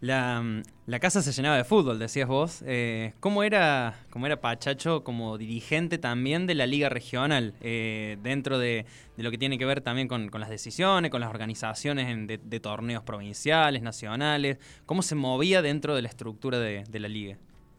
La, 0.00 0.40
mm, 0.40 0.62
la 0.86 1.00
casa 1.00 1.22
se 1.22 1.32
llenaba 1.32 1.56
de 1.56 1.64
fútbol, 1.64 1.98
decías 1.98 2.28
vos. 2.28 2.62
Eh, 2.66 3.14
¿cómo, 3.20 3.42
era, 3.42 3.98
¿Cómo 4.10 4.26
era 4.26 4.40
Pachacho 4.40 5.02
como 5.04 5.36
dirigente 5.36 5.98
también 5.98 6.46
de 6.46 6.54
la 6.54 6.66
liga 6.66 6.88
regional? 6.88 7.54
eh, 7.60 8.16
dentro 8.22 8.58
de, 8.58 8.86
de 9.16 9.22
lo 9.22 9.30
que 9.30 9.38
tiene 9.38 9.58
que 9.58 9.64
ver 9.66 9.80
también 9.80 10.06
con, 10.08 10.28
con 10.28 10.40
las 10.40 10.50
decisiones, 10.50 11.10
con 11.10 11.20
las 11.20 11.30
organizaciones 11.30 12.08
en- 12.08 12.26
de, 12.26 12.38
de 12.38 12.60
torneos 12.60 13.02
provinciales, 13.02 13.82
nacionales. 13.82 14.58
¿Cómo 14.86 15.02
se 15.02 15.14
movía 15.16 15.62
dentro 15.62 15.94
de 15.96 16.02
la 16.02 16.08
estructura 16.08 16.58
de, 16.58 16.84
de 16.88 17.00
la 17.00 17.08
liga? 17.08 17.36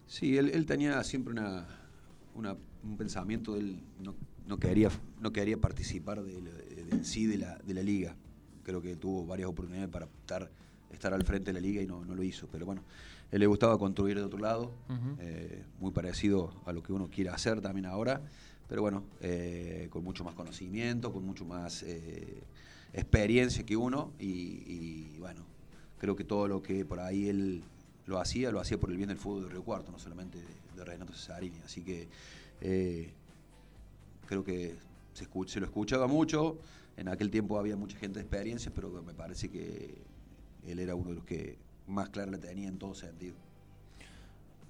Sí, 0.07 0.37
él, 0.37 0.51
él 0.53 0.65
tenía 0.65 1.01
siempre 1.03 1.31
una, 1.33 1.65
una- 2.35 2.57
un 2.83 2.97
pensamiento, 2.97 3.55
él 3.55 3.79
no, 4.01 4.13
no 4.49 4.57
quería, 4.57 4.89
no 5.21 5.31
quería 5.31 5.55
participar 5.57 6.21
de, 6.23 6.41
la- 6.41 6.51
de- 6.51 6.87
en 6.91 7.05
sí 7.05 7.25
de 7.25 7.37
la, 7.37 7.57
de 7.59 7.73
la 7.73 7.83
liga. 7.83 8.15
Creo 8.63 8.81
que 8.81 8.95
tuvo 8.97 9.25
varias 9.25 9.47
oportunidades 9.47 9.89
para 9.89 10.05
estar 10.05 10.49
estar 10.91 11.13
al 11.13 11.23
frente 11.23 11.53
de 11.53 11.53
la 11.53 11.59
liga 11.61 11.81
y 11.83 11.85
no, 11.85 12.03
no 12.03 12.15
lo 12.15 12.23
hizo. 12.23 12.47
Pero 12.51 12.65
bueno, 12.65 12.81
él 13.31 13.39
le 13.39 13.45
gustaba 13.45 13.77
construir 13.77 14.17
de 14.17 14.23
otro 14.23 14.39
lado, 14.39 14.71
eh, 15.19 15.63
muy 15.79 15.91
parecido 15.91 16.51
a 16.65 16.73
lo 16.73 16.81
que 16.81 16.91
uno 16.91 17.09
quiere 17.09 17.29
hacer 17.29 17.61
también 17.61 17.85
ahora, 17.85 18.21
pero 18.67 18.81
bueno, 18.81 19.03
eh, 19.21 19.87
con 19.91 20.03
mucho 20.03 20.23
más 20.23 20.33
conocimiento, 20.33 21.13
con 21.13 21.23
mucho 21.23 21.45
más 21.45 21.83
eh, 21.83 22.41
experiencia 22.91 23.63
que 23.67 23.77
uno 23.77 24.11
y, 24.19 24.25
y, 24.65 25.15
bueno, 25.19 25.45
creo 25.99 26.15
que 26.15 26.23
todo 26.23 26.47
lo 26.47 26.63
que 26.63 26.85
por 26.85 26.99
ahí 26.99 27.29
él 27.29 27.61
lo 28.07 28.19
hacía, 28.19 28.51
lo 28.51 28.59
hacía 28.59 28.79
por 28.79 28.89
el 28.89 28.97
bien 28.97 29.09
del 29.09 29.17
fútbol 29.17 29.43
de 29.43 29.49
Río 29.49 29.63
Cuarto, 29.63 29.91
no 29.91 29.99
solamente 29.99 30.39
de, 30.39 30.45
de 30.75 30.85
Renato 30.85 31.13
Cesarini, 31.13 31.59
así 31.63 31.81
que 31.83 32.07
eh, 32.61 33.13
creo 34.29 34.43
que 34.43 34.75
se, 35.13 35.59
lo 35.59 35.65
escuchaba 35.65 36.05
mucho, 36.05 36.59
en 36.97 37.07
aquel 37.07 37.31
tiempo 37.31 37.57
había 37.57 37.75
mucha 37.75 37.97
gente 37.97 38.19
de 38.19 38.25
experiencia, 38.25 38.71
pero 38.73 39.01
me 39.01 39.15
parece 39.15 39.49
que 39.49 40.03
él 40.67 40.77
era 40.77 40.93
uno 40.93 41.09
de 41.09 41.15
los 41.15 41.25
que 41.25 41.57
más 41.87 42.09
clara 42.09 42.29
la 42.29 42.37
tenía 42.37 42.67
en 42.67 42.77
todo 42.77 42.93
sentido. 42.93 43.35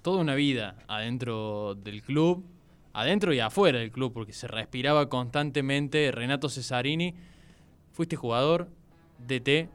toda 0.00 0.22
una 0.22 0.34
vida 0.34 0.76
adentro 0.88 1.74
del 1.74 2.02
club, 2.02 2.42
adentro 2.94 3.34
y 3.34 3.40
afuera 3.40 3.80
del 3.80 3.92
club, 3.92 4.14
porque 4.14 4.32
se 4.32 4.48
respiraba 4.48 5.10
constantemente 5.10 6.10
Renato 6.10 6.48
Cesarini. 6.48 7.14
Fuiste 7.92 8.16
jugador, 8.16 8.70
DT, 9.18 9.68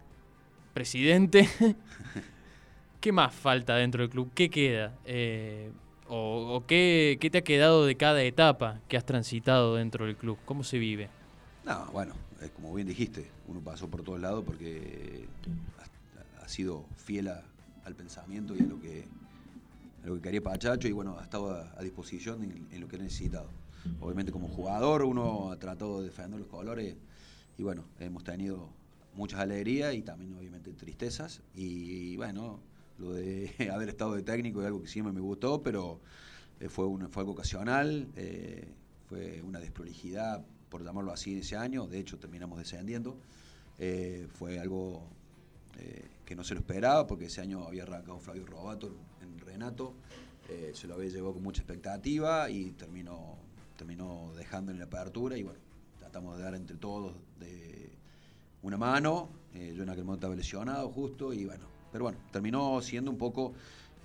presidente. 0.74 1.48
¿Qué 3.02 3.12
más 3.12 3.36
falta 3.36 3.76
dentro 3.76 4.02
del 4.02 4.10
club? 4.10 4.32
¿Qué 4.34 4.50
queda? 4.50 4.98
Eh, 5.06 5.72
¿O, 6.08 6.64
qué, 6.68 7.18
qué 7.20 7.30
te 7.30 7.40
ha 7.40 7.44
quedado 7.44 7.86
de 7.86 7.96
cada 7.96 8.22
etapa 8.24 8.80
que 8.88 8.98
has 8.98 9.06
transitado 9.06 9.76
dentro 9.76 10.06
del 10.06 10.16
club? 10.16 10.38
¿Cómo 10.46 10.64
se 10.64 10.78
vive? 10.78 11.10
No, 11.66 11.88
bueno, 11.92 12.14
eh, 12.42 12.50
como 12.56 12.74
bien 12.74 12.88
dijiste, 12.88 13.30
uno 13.48 13.60
pasó 13.60 13.88
por 13.88 14.04
todos 14.04 14.20
lados 14.20 14.44
porque 14.46 15.26
ha, 16.40 16.48
sido 16.48 16.86
fiel 16.96 17.28
al 17.28 17.96
pensamiento 17.96 18.56
y 18.56 18.62
a 18.62 18.68
lo 18.68 18.80
que 18.80 19.08
lo 20.04 20.14
que 20.14 20.22
quería 20.22 20.42
Pachacho 20.44 20.88
y 20.88 20.92
bueno, 20.92 21.18
ha 21.20 21.24
estado 21.24 21.56
a, 21.56 21.74
a 21.76 21.82
disposición 21.82 22.68
en, 22.72 22.80
lo 22.80 22.88
que 22.88 22.98
ha 22.98 23.00
necesitado. 23.00 23.50
Obviamente 24.00 24.32
como 24.32 24.48
jugador 24.48 25.04
uno 25.04 25.52
ha 25.52 25.58
tratado 25.58 26.02
de 26.02 26.08
defender 26.08 26.40
los 26.40 26.48
colores 26.48 26.96
y 27.58 27.64
bueno, 27.64 27.86
hemos 28.00 28.24
tenido 28.24 28.70
muchas 29.16 29.40
alegrías 29.40 29.96
y 29.96 30.02
también 30.02 30.36
obviamente 30.38 30.72
tristezas 30.74 31.42
y, 31.56 32.16
bueno, 32.18 32.60
lo 32.98 33.14
de 33.14 33.52
haber 33.74 33.90
estado 33.90 34.16
de 34.16 34.24
técnico 34.24 34.62
es 34.62 34.68
algo 34.68 34.82
que 34.82 34.88
siempre 34.88 35.14
me 35.14 35.22
gustó, 35.22 35.62
pero 35.62 36.00
eh, 36.60 36.70
fue, 36.70 36.86
fue 37.10 37.22
algo 37.22 37.34
ocasional, 37.34 38.08
eh, 38.16 38.68
fue 39.08 39.42
una 39.42 39.60
desprolijidad, 39.60 40.46
por 40.70 40.84
llamarlo 40.84 41.12
así, 41.12 41.38
ese 41.38 41.58
año, 41.58 41.88
de 41.88 42.00
hecho 42.00 42.18
terminamos 42.18 42.58
descendiendo, 42.60 43.18
Eh, 43.78 44.28
fue 44.34 44.58
algo 44.58 45.04
que 46.24 46.36
no 46.38 46.44
se 46.46 46.54
lo 46.54 46.62
esperaba 46.62 47.06
porque 47.06 47.26
ese 47.26 47.42
año 47.42 47.66
había 47.68 47.84
arrancado 47.84 48.18
Flavio 48.20 48.46
Robato 48.46 48.96
en 49.22 49.38
Renato, 49.40 49.94
se 50.74 50.88
lo 50.88 50.94
había 50.94 51.10
llevado 51.10 51.34
con 51.34 51.44
mucha 51.44 51.62
expectativa 51.62 52.50
y 52.50 52.72
terminó, 52.72 53.36
terminó 53.78 54.32
dejando 54.38 54.72
en 54.72 54.80
la 54.80 54.86
apertura. 54.86 55.38
Y 55.38 55.44
bueno, 55.44 55.60
tratamos 56.00 56.38
de 56.38 56.44
dar 56.44 56.56
entre 56.56 56.78
todos 56.78 57.14
de 57.42 57.90
una 58.62 58.78
mano, 58.78 59.30
yo 59.54 59.84
en 59.84 59.90
aquel 59.90 60.06
momento 60.06 60.28
estaba 60.28 60.36
lesionado 60.36 60.90
justo 60.92 61.34
y 61.34 61.44
bueno, 61.44 61.75
pero 61.96 62.04
bueno, 62.04 62.20
terminó 62.30 62.82
siendo 62.82 63.10
un 63.10 63.18
poco 63.18 63.54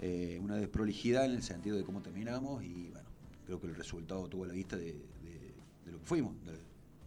eh, 0.00 0.38
una 0.40 0.54
desprolijidad 0.54 1.24
en 1.24 1.32
el 1.32 1.42
sentido 1.42 1.76
de 1.76 1.82
cómo 1.82 2.00
terminamos 2.00 2.62
y 2.62 2.88
bueno, 2.90 3.08
creo 3.44 3.60
que 3.60 3.66
el 3.66 3.74
resultado 3.74 4.28
tuvo 4.28 4.46
la 4.46 4.52
vista 4.52 4.76
de, 4.76 4.92
de- 4.92 5.54
de 5.84 5.90
lo 5.90 5.98
que 5.98 6.04
fuimos, 6.04 6.36
de- 6.46 6.52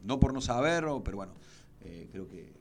no 0.04 0.20
por 0.20 0.34
no 0.34 0.42
saberlo, 0.42 1.02
pero 1.02 1.16
bueno, 1.16 1.32
eh, 1.86 2.10
creo 2.12 2.28
que 2.28 2.52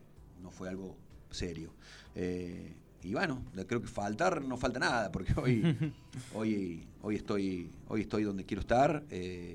no 0.40 0.52
fue 0.52 0.68
algo 0.68 0.96
serio. 1.32 1.72
Eh, 2.14 2.76
y 3.02 3.12
bueno, 3.12 3.42
creo 3.66 3.82
que 3.82 3.88
faltar 3.88 4.40
no 4.44 4.56
falta 4.56 4.78
nada, 4.78 5.10
porque 5.10 5.34
hoy, 5.40 5.76
hoy, 6.32 6.86
hoy, 7.02 7.16
estoy, 7.16 7.72
hoy 7.88 8.02
estoy 8.02 8.22
donde 8.22 8.44
quiero 8.44 8.60
estar, 8.60 9.02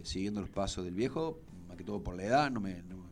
siguiendo 0.04 0.42
los 0.42 0.50
pasos 0.50 0.84
del 0.84 0.94
viejo, 0.94 1.40
más 1.70 1.78
que 1.78 1.86
todo 1.86 2.04
por 2.04 2.18
la 2.18 2.26
edad, 2.26 2.52
no 2.52 2.60
me, 2.60 2.84
no- 2.84 2.98
me 2.98 3.07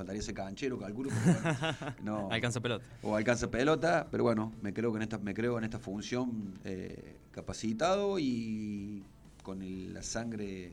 faltaría 0.00 0.20
ese 0.20 0.32
canchero, 0.32 0.78
calculo. 0.78 1.10
pero 1.10 1.38
bueno, 1.42 1.58
no, 2.04 2.30
Alcanza 2.30 2.60
pelota. 2.60 2.84
o 3.02 3.16
alcanza 3.16 3.50
pelota, 3.50 4.08
pero 4.10 4.22
bueno, 4.24 4.52
me 4.62 4.72
creo 4.72 4.90
que 4.92 4.96
en 4.96 5.02
esta, 5.02 5.18
me 5.18 5.34
creo 5.34 5.58
en 5.58 5.64
esta 5.64 5.78
función 5.78 6.54
eh, 6.64 7.16
capacitado 7.32 8.18
y 8.18 9.02
con 9.42 9.60
el- 9.62 9.92
la 9.92 10.02
sangre 10.02 10.72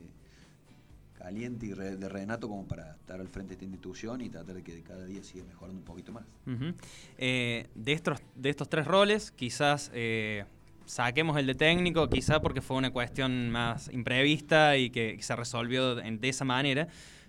caliente 1.18 1.66
y 1.66 1.74
re- 1.74 1.96
de 1.96 2.08
Renato 2.08 2.48
como 2.48 2.66
para 2.66 2.92
estar 2.92 3.20
al 3.20 3.28
frente 3.28 3.48
de 3.50 3.54
esta 3.54 3.64
institución 3.64 4.20
y 4.22 4.30
tratar 4.30 4.54
de 4.54 4.62
que 4.62 4.82
cada 4.82 5.04
día 5.04 5.22
siga 5.22 5.44
mejorando 5.44 5.78
un 5.80 5.84
poquito 5.84 6.12
más. 6.12 6.24
Eh, 7.18 7.66
de, 7.74 7.92
estos, 7.92 8.20
de 8.36 8.48
estos 8.50 8.68
tres 8.68 8.86
roles, 8.86 9.30
quizás 9.32 9.90
eh, 9.94 10.44
saquemos 10.86 11.36
el 11.36 11.46
de 11.46 11.54
técnico, 11.54 12.08
quizás 12.08 12.38
porque 12.40 12.60
fue 12.62 12.76
una 12.76 12.92
cuestión 12.92 13.50
más 13.50 13.90
imprevista 13.92 14.76
y 14.76 14.90
que 14.90 15.18
se 15.20 15.34
resolvió 15.36 15.96
de 15.96 16.28
esa 16.28 16.44
manera. 16.44 16.88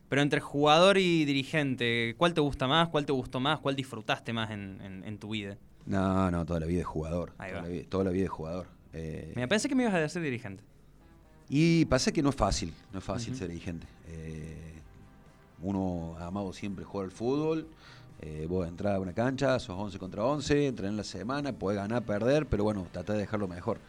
Pero 0.10 0.22
entre 0.24 0.40
jugador 0.42 0.98
y 0.98 1.24
dirigente, 1.26 2.16
¿cuál 2.18 2.34
te 2.34 2.42
gusta 2.42 2.68
más? 2.68 2.90
¿Cuál 2.90 3.06
te 3.06 3.12
gustó 3.14 3.40
más? 3.40 3.60
¿Cuál 3.60 3.76
disfrutaste 3.76 4.34
más 4.34 4.50
en, 4.52 4.82
en- 4.82 5.04
en 5.06 5.18
tu 5.20 5.30
vida? 5.30 5.56
No, 5.86 6.30
no, 6.32 6.46
toda 6.46 6.60
la 6.60 6.66
vida 6.66 6.82
es 6.82 6.88
jugador. 6.88 7.32
Ahí 7.38 7.52
Toda 7.52 7.62
va. 7.62 7.68
la, 7.68 7.74
vida, 7.74 7.86
toda 7.90 8.04
la 8.06 8.10
vida 8.12 8.24
es 8.26 8.30
jugador. 8.32 8.68
Eh, 8.94 9.34
Me 9.36 9.48
pensé 9.48 9.70
que 9.70 9.76
me 9.76 9.84
ibas 9.84 9.94
a 9.96 10.00
decir 10.00 10.22
dirigente. 10.22 10.64
Y 11.48 11.86
pasa 11.86 12.12
que 12.12 12.22
no 12.22 12.30
es 12.30 12.36
fácil, 12.36 12.74
no 12.92 13.00
es 13.00 13.06
fácil 13.06 13.36
ser 13.36 13.48
dirigente. 13.50 13.88
Eh, 14.08 14.74
uno 15.62 16.16
ha 16.20 16.28
amado 16.28 16.54
siempre 16.54 16.86
jugar 16.86 17.06
al 17.06 17.12
fútbol. 17.12 17.68
Eh, 18.22 18.46
vos 18.50 18.68
entras 18.68 18.96
a 18.96 19.00
una 19.00 19.14
cancha, 19.14 19.58
sos 19.60 19.78
11 19.80 19.98
contra 19.98 20.26
11, 20.26 20.68
entrenás 20.68 20.92
en 20.92 20.98
la 20.98 21.04
semana, 21.04 21.54
podés 21.54 21.78
ganar, 21.78 22.04
perder, 22.04 22.46
pero 22.48 22.64
bueno, 22.66 22.86
tratá 22.92 23.14
de 23.14 23.20
dejarlo 23.20 23.48
mejor. 23.48 23.80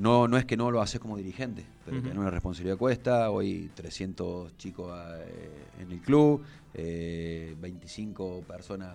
No, 0.00 0.26
no 0.28 0.38
es 0.38 0.46
que 0.46 0.56
no 0.56 0.70
lo 0.70 0.80
haces 0.80 0.98
como 0.98 1.18
dirigente, 1.18 1.66
pero 1.84 1.98
tener 2.02 2.18
una 2.18 2.30
responsabilidad 2.30 2.78
cuesta. 2.78 3.30
Hoy 3.30 3.70
300 3.74 4.56
chicos 4.56 4.90
eh, 5.18 5.66
en 5.78 5.92
el 5.92 6.00
club, 6.00 6.42
eh, 6.72 7.54
25 7.60 8.42
personas 8.44 8.94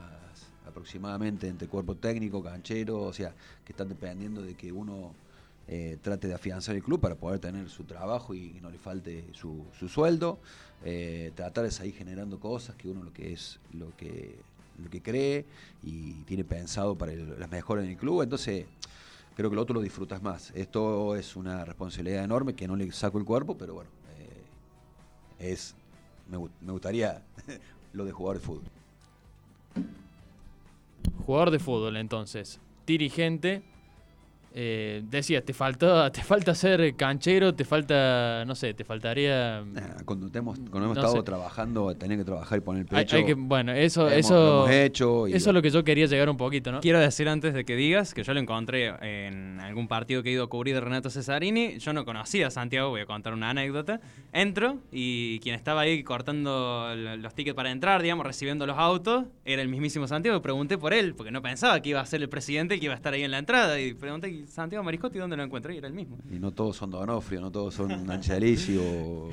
aproximadamente 0.67 1.47
entre 1.47 1.67
cuerpo 1.67 1.95
técnico, 1.95 2.41
canchero, 2.41 3.03
o 3.03 3.13
sea, 3.13 3.35
que 3.63 3.74
están 3.74 3.88
dependiendo 3.88 4.41
de 4.41 4.55
que 4.55 4.71
uno 4.71 5.13
eh, 5.67 5.97
trate 6.01 6.27
de 6.27 6.33
afianzar 6.33 6.75
el 6.75 6.81
club 6.81 7.00
para 7.00 7.13
poder 7.13 7.39
tener 7.39 7.69
su 7.69 7.83
trabajo 7.83 8.33
y 8.33 8.50
que 8.53 8.62
no 8.62 8.71
le 8.71 8.79
falte 8.79 9.25
su, 9.33 9.63
su 9.77 9.88
sueldo, 9.88 10.39
eh, 10.83 11.31
tratar 11.35 11.65
de 11.65 11.71
seguir 11.71 11.93
generando 11.93 12.39
cosas 12.39 12.75
que 12.77 12.88
uno 12.89 13.03
lo 13.03 13.13
que 13.13 13.31
es 13.33 13.59
lo 13.74 13.95
que 13.95 14.39
lo 14.83 14.89
que 14.89 15.01
cree 15.01 15.45
y 15.83 16.24
tiene 16.24 16.43
pensado 16.43 16.97
para 16.97 17.13
el- 17.13 17.39
las 17.39 17.50
mejoras 17.50 17.85
en 17.85 17.91
el 17.91 17.97
club, 17.97 18.24
entonces 18.24 18.65
creo 19.36 19.50
que 19.50 19.56
lo 19.56 19.62
otro 19.62 19.75
lo 19.75 19.82
disfrutas 19.82 20.22
más. 20.22 20.51
Esto 20.56 21.15
es 21.15 21.36
una 21.36 21.65
responsabilidad 21.65 22.24
enorme 22.24 22.56
que 22.56 22.68
no 22.68 22.75
le 22.75 22.92
saco 22.92 23.18
el 23.18 23.25
cuerpo, 23.25 23.58
pero 23.58 23.75
bueno, 23.75 23.89
eh, 24.20 25.51
es 25.51 25.75
me, 26.30 26.38
me 26.62 26.72
gustaría 26.72 27.22
lo 27.94 28.06
de 28.06 28.12
jugar 28.12 28.38
de 28.38 28.44
fútbol. 28.44 28.63
Jugador 31.25 31.51
de 31.51 31.60
fútbol, 31.60 31.98
entonces. 31.98 32.60
Dirigente. 32.86 33.63
Eh, 34.57 35.03
decías, 35.09 35.43
te 35.43 35.53
falta, 35.53 36.09
te 36.13 36.24
falta 36.24 36.55
ser 36.55 36.95
canchero, 36.95 37.53
te 37.53 37.65
falta, 37.65 38.45
no 38.47 38.55
sé, 38.55 38.74
te 38.74 38.85
faltaría... 38.85 39.62
Cuando, 40.05 40.27
hemos, 40.33 40.57
cuando 40.59 40.77
hemos 40.85 40.95
No 40.95 41.01
estado 41.01 41.17
sé. 41.17 41.24
trabajando, 41.24 41.93
tener 41.95 42.17
que 42.17 42.24
trabajar 42.24 42.59
y 42.59 42.62
poner 42.62 42.81
el 42.83 42.88
pecho. 42.88 43.17
hay 43.17 43.25
que- 43.25 43.33
bueno, 43.33 43.74
eso, 43.74 44.03
hemos- 44.07 44.13
eso, 44.25 44.33
lo 44.33 44.57
hemos 44.65 44.71
hecho 44.71 45.27
y 45.27 45.33
eso 45.33 45.50
es 45.50 45.53
lo 45.53 45.62
que 45.62 45.69
yo 45.71 45.83
quería 45.83 46.05
llegar 46.05 46.29
un 46.29 46.38
poquito, 46.38 46.71
¿no? 46.71 46.79
Quiero 46.79 47.00
decir 47.01 47.27
antes 47.27 47.53
de 47.53 47.65
que 47.65 47.75
digas 47.75 48.13
que 48.13 48.24
yo 48.24 48.33
lo 48.33 48.39
encontré 48.39 48.93
en 49.01 49.59
algún 49.59 49.89
partido 49.89 50.24
que 50.24 50.29
he 50.29 50.31
ido 50.31 50.45
a 50.45 50.50
cubrir 50.50 50.74
de 50.75 50.79
Renato 50.79 51.09
Cesarini. 51.09 51.77
Yo 51.79 51.91
no 51.91 52.05
conocía 52.05 52.47
a 52.47 52.51
Santiago, 52.51 52.89
voy 52.91 53.01
a 53.01 53.05
contar 53.05 53.33
una 53.33 53.50
anécdota. 53.50 54.00
Entro 54.31 54.77
y 54.89 55.39
quien 55.39 55.55
estaba 55.55 55.81
ahí 55.81 56.01
cortando 56.03 56.93
los 56.95 57.33
tickets 57.35 57.55
para 57.55 57.71
entrar, 57.71 58.01
digamos, 58.01 58.25
recibiendo 58.25 58.65
los 58.65 58.77
autos, 58.77 59.25
era 59.43 59.62
el 59.62 59.67
mismísimo 59.67 60.07
Santiago. 60.07 60.41
Pregunté 60.41 60.77
por 60.77 60.93
él, 60.93 61.13
porque 61.13 61.31
no 61.31 61.41
pensaba 61.41 61.81
que 61.81 61.89
iba 61.89 62.00
a 62.00 62.05
ser 62.05 62.21
el 62.21 62.29
presidente 62.29 62.75
y 62.75 62.79
que 62.79 62.85
iba 62.85 62.93
a 62.93 62.97
estar 62.97 63.13
ahí 63.13 63.24
en 63.24 63.31
la 63.31 63.39
entrada. 63.39 63.79
Y 63.81 63.93
pregunté, 63.93 64.44
Santiago 64.47 64.83
Mariscotti, 64.83 65.19
¿dónde 65.19 65.35
lo 65.37 65.43
encuentro? 65.43 65.71
Y 65.73 65.77
era 65.77 65.87
el 65.87 65.93
mismo. 65.93 66.17
Y 66.31 66.39
no 66.39 66.51
todos 66.51 66.75
son 66.77 66.91
Donofrio, 66.91 67.41
no 67.41 67.51
todos 67.51 67.73
son 67.73 67.91
Angelici 68.09 68.77
o, 68.77 69.29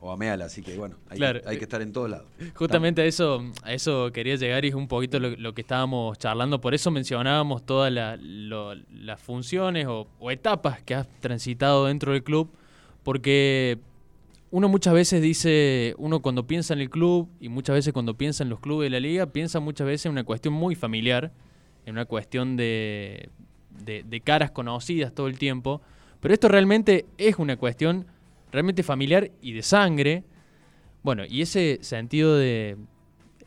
o 0.00 0.12
Ameal, 0.12 0.42
así 0.42 0.62
que 0.62 0.76
bueno, 0.76 0.96
hay, 1.08 1.18
Claro. 1.18 1.40
que, 1.42 1.48
hay 1.48 1.56
que 1.58 1.64
estar 1.64 1.82
en 1.82 1.92
todos 1.92 2.08
lados. 2.10 2.26
Justamente 2.54 3.02
a 3.02 3.04
eso, 3.04 3.42
a 3.62 3.72
eso 3.72 4.10
quería 4.12 4.36
llegar 4.36 4.64
y 4.64 4.68
es 4.68 4.74
un 4.74 4.88
poquito 4.88 5.18
lo, 5.18 5.30
lo 5.30 5.54
que 5.54 5.60
estábamos 5.62 6.18
charlando. 6.18 6.60
Por 6.60 6.74
eso 6.74 6.90
mencionábamos 6.90 7.64
todas 7.66 7.92
la- 7.92 8.16
las 8.18 9.20
funciones 9.20 9.86
o, 9.86 10.06
o 10.18 10.30
etapas 10.30 10.82
que 10.82 10.94
has 10.94 11.08
transitado 11.20 11.86
dentro 11.86 12.12
del 12.12 12.22
club. 12.22 12.50
Porque 13.02 13.78
uno 14.50 14.68
muchas 14.68 14.94
veces 14.94 15.22
dice, 15.22 15.94
uno 15.98 16.20
cuando 16.20 16.46
piensa 16.46 16.74
en 16.74 16.80
el 16.80 16.90
club 16.90 17.28
y 17.40 17.48
muchas 17.48 17.74
veces 17.74 17.92
cuando 17.92 18.14
piensa 18.16 18.42
en 18.44 18.50
los 18.50 18.60
clubes 18.60 18.86
de 18.86 18.90
la 18.90 19.00
liga, 19.00 19.26
piensa 19.26 19.60
muchas 19.60 19.86
veces 19.86 20.06
en 20.06 20.12
una 20.12 20.24
cuestión 20.24 20.54
muy 20.54 20.74
familiar, 20.74 21.32
en 21.86 21.92
una 21.94 22.04
cuestión 22.04 22.56
de, 22.56 23.30
de, 23.84 24.02
de 24.02 24.20
caras 24.20 24.50
conocidas 24.50 25.12
todo 25.14 25.26
el 25.28 25.38
tiempo. 25.38 25.80
Pero 26.20 26.34
esto 26.34 26.48
realmente 26.48 27.06
es 27.16 27.38
una 27.38 27.56
cuestión 27.56 28.06
realmente 28.52 28.82
familiar 28.82 29.30
y 29.42 29.52
de 29.52 29.62
sangre. 29.62 30.24
Bueno, 31.02 31.24
y 31.28 31.42
ese 31.42 31.78
sentido 31.82 32.36
de, 32.36 32.76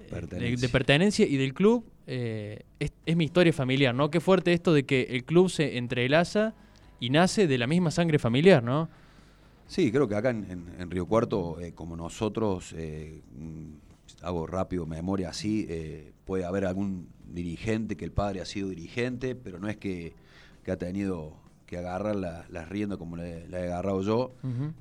Pertenencia. 0.09 0.67
de 0.67 0.69
pertenencia 0.71 1.25
y 1.27 1.37
del 1.37 1.53
club 1.53 1.85
eh, 2.07 2.61
es, 2.79 2.91
es 3.05 3.15
mi 3.15 3.25
historia 3.25 3.53
familiar, 3.53 3.93
¿no? 3.95 4.09
Qué 4.09 4.19
fuerte 4.19 4.53
esto 4.53 4.73
de 4.73 4.83
que 4.83 5.03
el 5.09 5.23
club 5.23 5.49
se 5.49 5.77
entrelaza 5.77 6.53
y 6.99 7.09
nace 7.09 7.47
de 7.47 7.57
la 7.57 7.67
misma 7.67 7.91
sangre 7.91 8.19
familiar, 8.19 8.61
¿no? 8.63 8.89
Sí, 9.67 9.89
creo 9.91 10.07
que 10.07 10.15
acá 10.15 10.29
en, 10.31 10.45
en- 10.49 10.81
en 10.81 10.91
Río 10.91 11.05
Cuarto, 11.05 11.59
eh, 11.61 11.71
como 11.73 11.95
nosotros, 11.95 12.73
eh, 12.77 13.21
hago 14.21 14.47
rápido 14.47 14.85
memoria 14.85 15.29
así, 15.29 15.65
eh, 15.69 16.11
puede 16.25 16.45
haber 16.45 16.65
algún 16.65 17.07
dirigente 17.33 17.95
que 17.97 18.05
el 18.05 18.11
padre 18.11 18.41
ha 18.41 18.45
sido 18.45 18.69
dirigente, 18.69 19.35
pero 19.35 19.59
no 19.59 19.67
es 19.69 19.77
que, 19.77 20.13
que 20.63 20.71
ha 20.71 20.77
tenido 20.77 21.33
que 21.65 21.77
agarrar 21.77 22.15
la- 22.17 22.45
las 22.49 22.67
riendas 22.67 22.97
como 22.97 23.15
le, 23.15 23.47
la 23.47 23.59
he 23.61 23.63
agarrado 23.67 24.01
yo. 24.01 24.33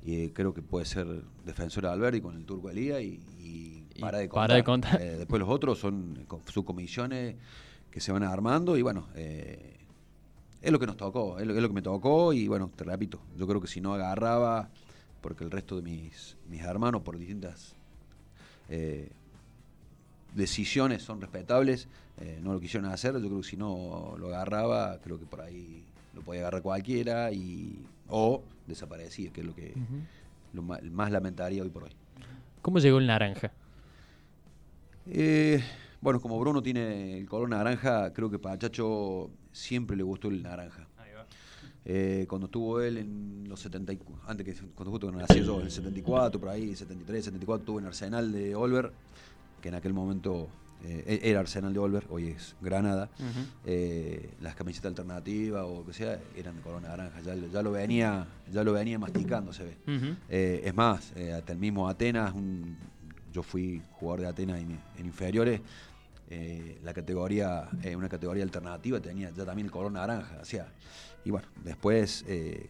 Y 0.03 0.15
eh, 0.25 0.31
creo 0.33 0.53
que 0.53 0.61
puede 0.61 0.85
ser 0.85 1.07
defensor 1.45 1.83
de 1.83 1.89
Alberti 1.89 2.19
con 2.21 2.35
el 2.35 2.45
Turco 2.45 2.69
Elía 2.69 2.99
y, 3.01 3.19
y 3.39 3.85
Y 3.95 4.01
para 4.01 4.17
de 4.19 4.27
contar. 4.29 4.47
para 4.47 4.55
de 4.55 4.63
contar. 4.63 5.01
Eh, 5.01 5.17
después 5.17 5.39
los 5.39 5.49
otros 5.49 5.79
son 5.79 6.17
eh, 6.19 6.25
co- 6.27 6.41
subcomisiones 6.51 7.35
que 7.89 7.99
se 8.01 8.11
van 8.11 8.23
armando 8.23 8.75
y 8.77 8.81
bueno, 8.81 9.07
eh, 9.15 9.77
es 10.61 10.71
lo 10.71 10.79
que 10.79 10.85
nos 10.85 10.97
tocó, 10.97 11.39
es 11.39 11.47
lo, 11.47 11.55
es 11.55 11.61
lo 11.61 11.67
que 11.69 11.73
me 11.73 11.81
tocó 11.81 12.33
y 12.33 12.47
bueno, 12.47 12.69
te 12.75 12.83
repito, 12.83 13.21
yo 13.37 13.47
creo 13.47 13.61
que 13.61 13.67
si 13.67 13.79
no 13.81 13.93
agarraba, 13.93 14.69
porque 15.21 15.43
el 15.43 15.51
resto 15.51 15.77
de 15.77 15.81
mis, 15.83 16.35
mis 16.49 16.61
hermanos 16.61 17.01
por 17.03 17.17
distintas 17.17 17.75
eh, 18.69 19.09
decisiones 20.35 21.03
son 21.03 21.19
respetables, 21.21 21.87
eh, 22.19 22.39
no 22.41 22.53
lo 22.53 22.59
quisieron 22.59 22.89
hacer, 22.91 23.13
yo 23.13 23.19
creo 23.27 23.41
que 23.41 23.47
si 23.47 23.57
no 23.57 24.15
lo 24.17 24.27
agarraba, 24.27 24.99
creo 25.03 25.19
que 25.19 25.25
por 25.25 25.41
ahí 25.41 25.83
lo 26.13 26.21
podía 26.21 26.41
agarrar 26.41 26.61
cualquiera 26.61 27.31
y 27.31 27.79
o 28.09 28.41
desaparecía, 28.67 29.31
que 29.31 29.41
es 29.41 29.47
lo 29.47 29.55
que 29.55 29.73
lo 30.53 30.61
más 30.61 31.11
lamentaría 31.11 31.61
hoy 31.63 31.69
por 31.69 31.83
hoy. 31.83 31.91
¿Cómo 32.61 32.79
llegó 32.79 32.99
el 32.99 33.07
naranja? 33.07 33.51
Eh, 35.07 35.63
bueno, 36.01 36.19
como 36.19 36.39
Bruno 36.39 36.61
tiene 36.61 37.17
el 37.17 37.27
color 37.27 37.49
naranja, 37.49 38.11
creo 38.13 38.29
que 38.29 38.39
para 38.39 38.57
Chacho 38.57 39.29
siempre 39.51 39.95
le 39.97 40.03
gustó 40.03 40.27
el 40.29 40.41
naranja. 40.43 40.87
Eh, 41.83 42.27
cuando 42.29 42.45
estuvo 42.45 42.79
él 42.79 42.97
en 42.97 43.45
los 43.49 43.59
70, 43.59 43.93
y 43.93 43.97
cu- 43.97 44.13
antes 44.27 44.45
que 44.45 44.53
cuando 44.75 44.91
justo 44.91 45.11
nací 45.11 45.41
yo, 45.43 45.57
en 45.59 45.65
el 45.65 45.71
74, 45.71 46.39
por 46.39 46.49
ahí, 46.49 46.75
73, 46.75 47.25
74, 47.25 47.61
estuvo 47.63 47.79
en 47.79 47.85
Arsenal 47.87 48.31
de 48.31 48.53
Olver, 48.55 48.91
que 49.61 49.69
en 49.69 49.75
aquel 49.75 49.93
momento 49.93 50.49
eh, 50.83 51.19
e- 51.23 51.29
era 51.29 51.39
Arsenal 51.41 51.71
de 51.73 51.79
Olver, 51.79 52.05
hoy 52.09 52.29
es 52.29 52.55
Granada. 52.59 53.09
Eh, 53.65 54.31
las 54.41 54.55
camisetas 54.55 54.89
alternativas 54.89 55.63
o 55.65 55.79
lo 55.79 55.85
que 55.85 55.93
sea 55.93 56.19
eran 56.35 56.55
de 56.55 56.61
color 56.61 56.81
naranja, 56.81 57.21
ya, 57.21 57.35
lo- 57.35 57.47
ya 57.47 57.61
lo 57.61 57.71
venía, 57.71 58.25
ya 58.51 58.63
lo 58.63 58.73
venía 58.73 58.97
masticando, 58.97 59.53
se 59.53 59.63
ve. 59.65 59.77
Eh, 60.29 60.61
es 60.65 60.73
más, 60.75 61.11
hasta 61.11 61.53
el 61.53 61.59
mismo 61.59 61.87
Atenas, 61.87 62.33
un- 62.33 62.75
yo 63.31 63.43
fui 63.43 63.81
jugador 63.93 64.21
de 64.21 64.27
Atenas 64.27 64.59
en, 64.59 64.77
en 64.97 65.05
inferiores, 65.05 65.61
la 66.83 66.93
categoría, 66.93 67.67
una 67.97 68.07
categoría 68.07 68.43
alternativa 68.43 69.01
tenía 69.01 69.29
ya 69.31 69.43
también 69.45 69.65
el 69.65 69.71
color 69.71 69.91
naranja, 69.91 70.39
o 70.41 70.45
sea, 70.45 70.67
y 71.25 71.29
bueno, 71.29 71.45
después 71.63 72.23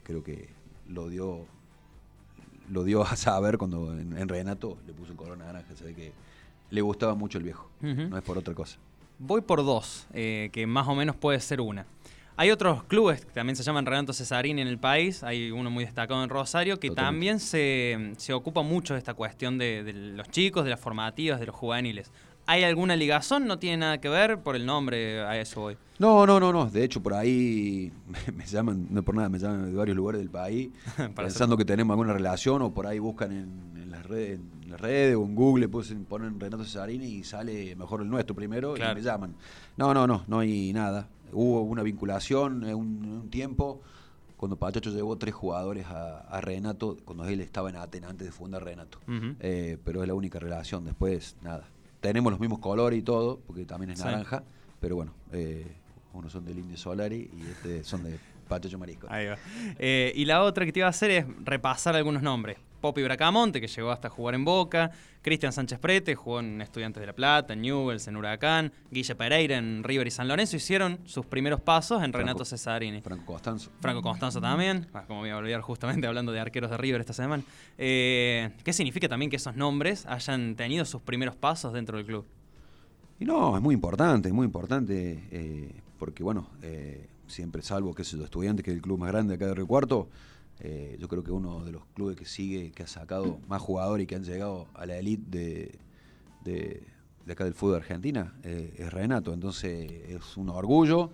creo 0.03 0.23
que 0.23 0.49
lo 0.89 1.07
dio 1.09 1.45
lo 2.69 2.83
dio 2.83 3.03
a 3.03 3.15
saber 3.15 3.57
cuando 3.57 3.93
en, 3.93 4.17
en 4.17 4.27
Renato 4.29 4.77
le 4.87 4.93
puso 4.93 5.11
el 5.11 5.17
color 5.17 5.37
naranja, 5.37 5.75
se 5.75 5.83
ve 5.83 5.93
que 5.93 6.11
le 6.71 6.81
gustaba 6.81 7.13
mucho 7.13 7.37
el 7.37 7.43
viejo, 7.43 7.69
no 7.81 8.17
es 8.17 8.23
por 8.23 8.37
otra 8.37 8.55
cosa. 8.55 8.79
Voy 9.19 9.41
por 9.41 9.63
dos, 9.63 10.07
eh, 10.13 10.49
que 10.51 10.65
más 10.65 10.87
o 10.87 10.95
menos 10.95 11.15
puede 11.15 11.39
ser 11.39 11.61
una. 11.61 11.85
Hay 12.37 12.49
otros 12.49 12.83
clubes 12.85 13.23
que 13.23 13.33
también 13.33 13.55
se 13.55 13.61
llaman 13.61 13.85
Renato 13.85 14.13
Cesarini 14.13 14.61
en 14.61 14.67
el 14.67 14.79
país, 14.79 15.21
hay 15.21 15.51
uno 15.51 15.69
muy 15.69 15.83
destacado 15.85 16.23
en 16.23 16.29
Rosario, 16.29 16.79
que 16.79 16.87
Totalmente. 16.87 17.07
también 17.07 17.39
se, 17.39 18.13
se 18.17 18.33
ocupa 18.33 18.63
mucho 18.63 18.95
de 18.95 18.97
esta 18.97 19.13
cuestión 19.13 19.59
de, 19.59 19.83
de 19.83 19.93
los 19.93 20.27
chicos, 20.29 20.63
de 20.63 20.71
las 20.71 20.79
formativas, 20.79 21.39
de 21.39 21.45
los 21.45 21.55
juveniles. 21.55 22.09
¿Hay 22.47 22.63
alguna 22.63 22.95
ligazón? 22.95 23.45
No 23.45 23.59
tiene 23.59 23.77
nada 23.77 23.99
que 23.99 24.09
ver 24.09 24.39
por 24.39 24.55
el 24.55 24.65
nombre, 24.65 25.21
a 25.21 25.39
eso 25.39 25.61
voy. 25.61 25.77
No, 25.99 26.25
no, 26.25 26.39
no, 26.39 26.51
no. 26.51 26.65
De 26.65 26.83
hecho, 26.83 27.01
por 27.01 27.13
ahí 27.13 27.91
me, 28.33 28.45
llaman, 28.45 28.87
no 28.89 29.03
por 29.03 29.15
nada, 29.15 29.29
me 29.29 29.37
llaman 29.37 29.71
de 29.71 29.77
varios 29.77 29.95
lugares 29.95 30.19
del 30.19 30.29
país, 30.29 30.71
pensando 31.15 31.55
que 31.57 31.65
tenemos 31.65 31.93
alguna 31.93 32.13
relación, 32.13 32.61
o 32.61 32.73
por 32.73 32.87
ahí 32.87 32.99
buscan 32.99 33.31
en, 33.31 33.71
en 33.93 33.97
las 33.99 34.05
redes, 34.05 34.39
en 34.63 34.71
las 34.71 34.79
redes 34.81 35.15
o 35.15 35.23
en 35.25 35.35
Google, 35.35 35.67
pues, 35.69 35.93
ponen 36.07 36.39
Renato 36.39 36.63
Cesarini 36.63 37.05
y 37.05 37.23
sale 37.23 37.75
mejor 37.75 38.01
el 38.01 38.09
nuestro 38.09 38.35
primero 38.35 38.73
Claro. 38.73 38.91
y 38.93 38.95
me 38.95 39.01
llaman. 39.01 39.35
No, 39.77 39.93
no, 39.93 40.07
no, 40.07 40.23
no 40.27 40.39
hay 40.39 40.71
nada. 40.73 41.07
Hubo 41.33 41.61
una 41.61 41.83
vinculación 41.83 42.63
en 42.65 42.75
un, 42.75 43.05
un 43.23 43.29
tiempo 43.29 43.81
cuando 44.37 44.55
Pachacho 44.55 44.89
llevó 44.91 45.17
tres 45.17 45.33
jugadores 45.35 45.85
a, 45.87 46.21
a 46.21 46.41
Renato, 46.41 46.97
cuando 47.05 47.25
él 47.25 47.41
estaba 47.41 47.69
en 47.69 47.75
Atenas 47.75 48.09
antes 48.11 48.25
de 48.27 48.31
fundar 48.31 48.63
Renato. 48.63 48.97
Eh, 49.39 49.77
pero 49.85 50.01
es 50.01 50.07
la 50.07 50.13
única 50.15 50.39
relación, 50.39 50.83
después 50.83 51.35
nada. 51.43 51.63
Tenemos 51.99 52.31
los 52.31 52.39
mismos 52.39 52.57
colores 52.59 52.97
y 52.97 53.03
todo, 53.03 53.39
porque 53.45 53.65
también 53.65 53.91
es 53.91 53.99
Sí. 53.99 54.05
naranja, 54.05 54.43
pero 54.79 54.95
bueno, 54.95 55.13
eh, 55.31 55.67
unos 56.13 56.31
son 56.31 56.43
del 56.43 56.57
Indio 56.57 56.75
Solari 56.77 57.29
y 57.37 57.41
este 57.51 57.83
son 57.83 58.03
de 58.03 58.17
Pachacho 58.49 58.79
Marisco. 58.79 59.05
Ahí 59.11 59.27
va. 59.27 59.37
Eh, 59.77 60.11
y 60.15 60.25
la 60.25 60.41
otra 60.43 60.65
que 60.65 60.71
te 60.73 60.79
iba 60.79 60.87
a 60.87 60.89
hacer 60.89 61.11
es 61.11 61.25
repasar 61.45 61.95
algunos 61.95 62.23
nombres. 62.23 62.57
Popi 62.81 63.03
Bracamonte, 63.03 63.61
que 63.61 63.67
llegó 63.67 63.91
hasta 63.91 64.09
jugar 64.09 64.35
en 64.35 64.43
Boca. 64.43 64.91
Cristian 65.21 65.53
Sánchez 65.53 65.79
Prete, 65.79 66.15
jugó 66.15 66.39
en 66.39 66.61
Estudiantes 66.61 66.99
de 66.99 67.07
La 67.07 67.13
Plata, 67.13 67.53
en 67.53 67.61
Newells, 67.61 68.07
en 68.07 68.17
Huracán. 68.17 68.73
Guille 68.89 69.15
Pereira 69.15 69.57
en 69.57 69.83
River 69.83 70.07
y 70.07 70.11
San 70.11 70.27
Lorenzo 70.27 70.55
hicieron 70.55 70.99
sus 71.05 71.25
primeros 71.25 71.61
pasos 71.61 72.01
en 72.03 72.11
Renato 72.11 72.43
Cesarini. 72.43 73.01
Franco 73.01 73.25
Costanzo. 73.25 73.71
Franco 73.79 74.01
Constanzo 74.01 74.41
también, 74.41 74.87
ah, 74.93 75.03
como 75.07 75.21
me 75.21 75.27
iba 75.27 75.37
a 75.37 75.39
olvidar 75.39 75.61
justamente 75.61 76.07
hablando 76.07 76.31
de 76.31 76.39
arqueros 76.39 76.71
de 76.71 76.77
River 76.77 77.01
esta 77.01 77.13
semana. 77.13 77.43
Eh, 77.77 78.49
¿Qué 78.63 78.73
significa 78.73 79.07
también 79.07 79.29
que 79.29 79.37
esos 79.37 79.55
nombres 79.55 80.05
hayan 80.07 80.55
tenido 80.55 80.83
sus 80.85 81.01
primeros 81.01 81.35
pasos 81.35 81.71
dentro 81.73 81.97
del 81.97 82.07
club? 82.07 82.25
Y 83.19 83.25
no, 83.25 83.55
es 83.55 83.61
muy 83.61 83.75
importante, 83.75 84.29
es 84.29 84.33
muy 84.33 84.45
importante, 84.45 85.23
eh, 85.29 85.71
porque 85.99 86.23
bueno, 86.23 86.49
eh, 86.63 87.07
siempre 87.27 87.61
salvo 87.61 87.93
que 87.93 88.01
es 88.01 88.13
el 88.13 88.21
estudiante, 88.23 88.63
que 88.63 88.71
es 88.71 88.77
el 88.77 88.81
club 88.81 88.97
más 88.97 89.11
grande 89.11 89.35
acá 89.35 89.45
de 89.45 89.53
Río 89.53 89.67
Cuarto, 89.67 90.09
eh, 90.63 90.95
yo 90.99 91.07
creo 91.07 91.23
que 91.23 91.31
uno 91.31 91.65
de 91.65 91.71
los 91.71 91.85
clubes 91.95 92.15
que 92.15 92.25
sigue, 92.25 92.71
que 92.71 92.83
ha 92.83 92.87
sacado 92.87 93.39
más 93.47 93.59
jugadores 93.61 94.03
y 94.03 94.07
que 94.07 94.15
han 94.15 94.23
llegado 94.23 94.67
a 94.75 94.85
la 94.85 94.95
elite 94.97 95.79
de, 96.43 96.83
acá 97.27 97.45
del 97.45 97.55
fútbol 97.55 97.73
de 97.73 97.77
Argentina, 97.79 98.35
eh, 98.43 98.75
es 98.77 98.93
Renato. 98.93 99.33
Entonces 99.33 99.91
es 100.07 100.37
un 100.37 100.49
orgullo 100.49 101.11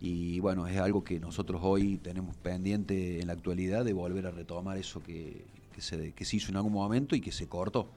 y 0.00 0.40
bueno, 0.40 0.66
es 0.66 0.78
algo 0.78 1.04
que 1.04 1.20
nosotros 1.20 1.60
hoy 1.62 1.98
tenemos 1.98 2.34
pendiente 2.36 3.20
en 3.20 3.26
la 3.26 3.34
actualidad 3.34 3.84
de 3.84 3.92
volver 3.92 4.26
a 4.26 4.30
retomar 4.30 4.78
eso 4.78 5.02
que, 5.02 5.44
se, 5.76 6.14
hizo 6.30 6.50
en 6.50 6.56
algún 6.56 6.72
momento 6.72 7.14
y 7.14 7.20
que 7.20 7.30
se 7.30 7.46
cortó. 7.48 7.90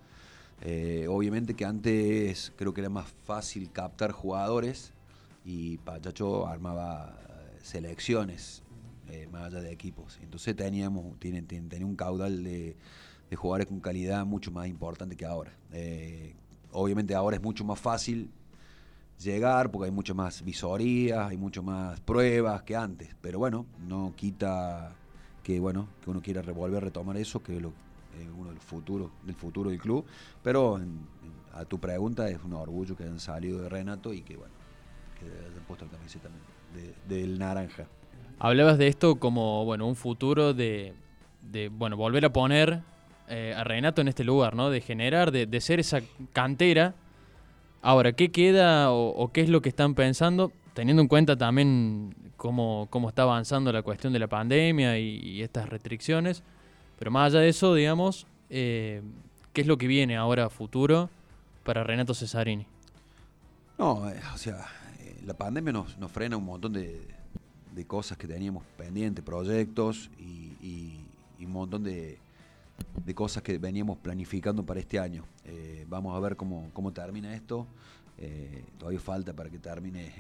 Eh, 0.62 1.06
obviamente 1.10 1.54
que 1.54 1.64
antes 1.64 2.52
creo 2.58 2.74
que 2.74 2.82
era 2.82 2.90
más 2.90 3.08
fácil 3.24 3.72
captar 3.72 4.12
jugadores 4.12 4.92
y 5.46 5.78
Pachacho 5.78 6.48
armaba 6.48 7.18
selecciones 7.62 8.62
eh, 9.10 9.28
más 9.32 9.44
allá 9.46 9.62
de 9.62 9.72
equipos. 9.72 10.20
Entonces 10.22 10.56
teníamos, 10.56 11.20
tiene, 11.20 11.42
tiene- 11.44 11.68
tenía 11.70 11.86
un 11.86 11.96
caudal 11.96 12.44
de, 12.44 12.76
jugadores 13.36 13.68
con 13.68 13.82
calidad 13.82 14.26
mucho 14.26 14.50
más 14.52 14.68
importante 14.68 15.16
que 15.18 15.26
ahora. 15.26 15.52
Eh, 15.74 16.34
obviamente 16.72 17.14
ahora 17.16 17.36
es 17.36 17.42
mucho 17.44 17.66
más 17.66 17.78
fácil 17.80 18.30
llegar 19.22 19.72
porque 19.72 19.86
hay 19.88 19.92
mucho 19.92 20.16
más 20.16 20.42
visorías, 20.44 21.30
hay 21.30 21.38
mucho 21.38 21.62
más 21.64 22.00
pruebas 22.02 22.64
que 22.64 22.76
antes. 22.76 23.10
Pero 23.22 23.40
bueno, 23.40 23.66
no 23.88 24.14
quita 24.16 24.96
que 25.44 25.60
bueno 25.60 25.88
que 26.02 26.10
uno 26.10 26.22
quiera 26.22 26.42
revolver, 26.42 26.84
retomar 26.84 27.18
eso, 27.18 27.44
que 27.44 27.58
es 27.58 27.62
lo, 27.62 27.74
eh, 28.14 28.30
uno 28.36 28.50
del 28.50 28.60
futuro, 28.60 29.12
del 29.24 29.36
futuro 29.36 29.70
del 29.70 29.80
club. 29.80 30.06
Pero 30.42 30.80
a 31.54 31.66
tu 31.66 31.80
pregunta 31.80 32.30
es 32.30 32.42
un 32.44 32.54
orgullo 32.54 32.96
que 32.96 33.04
hayan 33.04 33.20
salido 33.20 33.62
de 33.62 33.70
Renato 33.70 34.14
y 34.14 34.22
que 34.22 34.38
bueno, 34.38 34.54
que 35.20 35.26
hayan 35.26 35.64
puesto 35.66 35.86
la 35.86 35.92
camiseta 35.92 36.30
de- 36.74 36.96
del 37.08 37.38
naranja. 37.40 37.88
Hablabas 38.40 38.78
de 38.78 38.88
esto 38.88 39.16
como, 39.16 39.64
bueno, 39.66 39.88
un 39.88 39.96
futuro 39.96 40.54
de, 40.54 40.94
bueno, 41.72 41.96
volver 41.96 42.26
a 42.26 42.34
poner 42.34 42.82
eh, 43.30 43.54
a 43.56 43.64
Renato 43.64 44.02
en 44.02 44.08
este 44.08 44.24
lugar, 44.24 44.56
¿no? 44.56 44.70
De 44.70 44.82
generar, 44.82 45.32
de, 45.32 45.62
ser 45.62 45.80
esa 45.80 46.02
cantera. 46.34 46.96
Ahora, 47.82 48.14
¿qué 48.14 48.32
queda 48.32 48.92
o, 48.92 49.32
qué 49.32 49.42
es 49.42 49.50
lo 49.50 49.62
que 49.62 49.70
están 49.70 49.96
pensando? 49.96 50.52
Teniendo 50.74 51.02
en 51.02 51.08
cuenta 51.08 51.38
también 51.38 52.14
cómo, 52.36 52.88
cómo 52.90 53.08
está 53.08 53.22
avanzando 53.22 53.72
la 53.72 53.84
cuestión 53.84 54.12
de 54.12 54.20
la 54.20 54.28
pandemia 54.28 55.00
y, 55.00 55.42
estas 55.42 55.70
restricciones. 55.70 56.44
Pero 57.00 57.12
más 57.12 57.32
allá 57.32 57.42
de 57.42 57.50
eso, 57.50 57.74
digamos, 57.74 58.28
eh, 58.50 59.02
¿qué 59.54 59.62
es 59.62 59.68
lo 59.68 59.78
que 59.78 59.88
viene 59.88 60.18
ahora 60.18 60.50
futuro 60.50 61.10
para 61.64 61.84
Renato 61.84 62.14
Cesarini? 62.14 62.68
No, 63.78 64.10
eh, 64.10 64.20
o 64.34 64.38
sea, 64.38 64.66
la 65.26 65.34
pandemia 65.34 65.72
nos, 65.72 65.98
nos 65.98 66.12
frena 66.12 66.38
un 66.38 66.46
montón 66.46 66.74
de, 66.74 67.15
de 67.76 67.86
cosas 67.86 68.18
que 68.18 68.28
teníamos 68.28 68.64
pendientes, 68.78 69.24
proyectos 69.24 70.10
y, 70.18 71.02
un 71.40 71.52
montón 71.52 71.84
de, 71.84 72.18
de 73.06 73.14
cosas 73.14 73.44
que 73.44 73.60
veníamos 73.60 74.00
planificando 74.00 74.66
para 74.66 74.80
este 74.80 74.98
año. 74.98 75.26
Eh, 75.44 75.86
vamos 75.88 76.16
a 76.16 76.20
ver 76.20 76.36
cómo, 76.36 76.72
cómo 76.74 76.92
termina 76.92 77.36
esto. 77.36 77.68
Eh, 78.18 78.64
todavía 78.80 79.00
falta 79.00 79.32
para 79.34 79.52
que 79.52 79.60
termine 79.60 80.12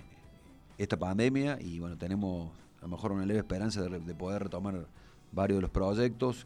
esta 0.78 0.98
pandemia 0.98 1.58
y 1.60 1.80
bueno, 1.80 1.98
tenemos 1.98 2.52
a 2.80 2.84
lo 2.84 2.90
mejor 2.90 3.14
una 3.14 3.26
leve 3.26 3.40
esperanza 3.40 3.82
de 3.82 4.14
poder 4.14 4.44
retomar 4.44 4.86
varios 5.32 5.58
de 5.58 5.62
los 5.62 5.72
proyectos 5.72 6.46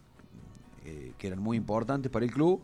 eh, 0.86 1.14
que 1.18 1.28
eran 1.28 1.40
muy 1.40 1.58
importantes 1.58 2.12
para 2.12 2.24
el 2.24 2.32
club. 2.32 2.62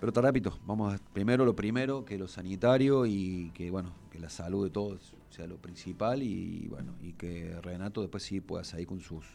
Pero 0.00 0.12
te 0.12 0.22
repito, 0.22 0.58
vamos 0.66 0.94
a, 0.94 0.98
primero 1.12 1.44
lo 1.44 1.54
primero, 1.54 2.06
que 2.06 2.16
lo 2.16 2.26
sanitario 2.26 3.04
y 3.04 3.50
que 3.52 3.70
bueno, 3.70 3.92
que 4.10 4.18
la 4.18 4.30
salud 4.30 4.64
de 4.64 4.70
todos 4.70 5.14
sea 5.28 5.46
lo 5.46 5.58
principal 5.58 6.22
y 6.22 6.68
bueno, 6.68 6.94
y 7.02 7.12
que 7.12 7.60
Renato 7.60 8.00
después 8.00 8.22
sí 8.22 8.40
pueda 8.40 8.64
seguir 8.64 8.86
con 8.86 9.00
sus 9.00 9.26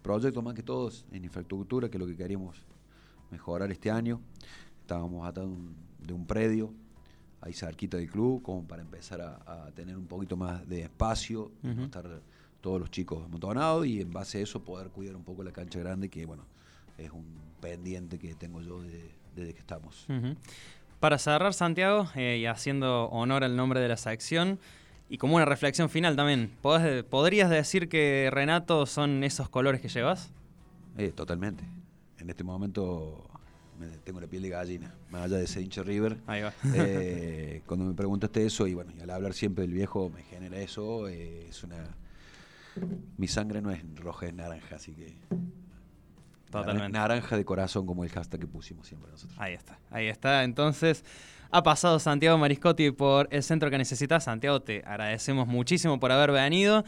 proyectos 0.00 0.42
más 0.42 0.54
que 0.54 0.62
todos 0.62 1.04
en 1.12 1.24
infraestructura, 1.24 1.90
que 1.90 1.98
es 1.98 2.00
lo 2.00 2.06
que 2.06 2.16
queríamos 2.16 2.56
mejorar 3.30 3.70
este 3.70 3.90
año. 3.90 4.18
Estábamos 4.80 5.28
atrás 5.28 5.46
de 5.46 5.52
un, 5.52 5.76
de 5.98 6.26
predio 6.26 6.72
ahí 7.42 7.52
cerquita 7.52 7.98
del 7.98 8.10
club, 8.10 8.40
como 8.40 8.66
para 8.66 8.80
empezar 8.80 9.20
a, 9.20 9.66
a 9.66 9.70
tener 9.72 9.98
un 9.98 10.06
poquito 10.06 10.38
más 10.38 10.66
de 10.66 10.80
espacio, 10.80 11.52
no 11.62 11.84
estar 11.84 12.22
todos 12.62 12.80
los 12.80 12.90
chicos 12.90 13.22
amontonados 13.22 13.86
y 13.86 14.00
en 14.00 14.10
base 14.10 14.38
a 14.38 14.40
eso 14.40 14.64
poder 14.64 14.88
cuidar 14.88 15.16
un 15.16 15.24
poco 15.24 15.44
la 15.44 15.52
cancha 15.52 15.78
grande, 15.80 16.08
que 16.08 16.24
bueno, 16.24 16.44
es 16.96 17.10
un 17.10 17.26
pendiente 17.60 18.18
que 18.18 18.34
tengo 18.34 18.62
yo 18.62 18.80
desde, 18.80 19.10
desde 19.34 19.52
que 19.54 19.60
estamos. 19.60 20.06
Ujú. 20.08 20.36
Para 21.00 21.18
cerrar, 21.18 21.52
Santiago, 21.54 22.08
eh, 22.14 22.38
y 22.40 22.46
haciendo 22.46 23.06
honor 23.10 23.44
al 23.44 23.56
nombre 23.56 23.80
de 23.80 23.88
la 23.88 23.96
sección, 23.96 24.58
y 25.10 25.18
como 25.18 25.36
una 25.36 25.44
reflexión 25.44 25.90
final 25.90 26.16
también, 26.16 26.50
¿podés- 26.62 27.04
¿podrías 27.04 27.50
decir 27.50 27.88
que 27.88 28.30
Renato 28.32 28.86
son 28.86 29.22
esos 29.22 29.48
colores 29.50 29.80
que 29.80 29.88
llevas? 29.88 30.30
Eh, 30.96 31.12
totalmente. 31.14 31.64
En 32.18 32.30
este 32.30 32.42
momento 32.42 33.28
me- 33.78 33.98
tengo 33.98 34.20
la 34.20 34.26
piel 34.28 34.42
de 34.42 34.48
gallina, 34.48 34.94
más 35.10 35.24
allá 35.24 35.36
de 35.36 35.46
ser 35.46 35.62
hincha 35.62 35.82
River. 35.82 36.16
Ahí 36.26 36.40
va. 36.42 36.54
Eh, 36.74 37.60
cuando 37.66 37.84
me 37.84 37.92
preguntaste 37.94 38.46
eso, 38.46 38.66
y 38.66 38.72
bueno, 38.74 38.92
y 38.96 39.02
al 39.02 39.10
hablar 39.10 39.34
siempre 39.34 39.62
del 39.62 39.74
viejo 39.74 40.08
me 40.08 40.22
genera 40.22 40.56
eso, 40.58 41.06
eh, 41.08 41.48
es 41.50 41.62
una... 41.64 41.84
Mi 43.18 43.28
sangre 43.28 43.60
no 43.62 43.70
es 43.70 43.82
roja, 43.96 44.26
es 44.26 44.34
naranja, 44.34 44.76
así 44.76 44.92
que... 44.94 45.14
Totalmente. 46.60 46.98
Naranja 46.98 47.36
de 47.36 47.44
corazón, 47.44 47.86
como 47.86 48.04
el 48.04 48.10
hashtag 48.10 48.40
que 48.40 48.46
pusimos 48.46 48.86
siempre 48.86 49.10
nosotros. 49.10 49.38
Ahí 49.40 49.54
está, 49.54 49.78
ahí 49.90 50.06
está. 50.06 50.44
Entonces, 50.44 51.04
ha 51.50 51.62
pasado 51.62 51.98
Santiago 52.00 52.36
Mariscotti 52.36 52.90
por 52.90 53.28
el 53.30 53.42
centro 53.42 53.70
que 53.70 53.78
necesitas. 53.78 54.24
Santiago, 54.24 54.60
te 54.60 54.82
agradecemos 54.84 55.46
muchísimo 55.46 56.00
por 56.00 56.10
haber 56.10 56.32
venido. 56.32 56.84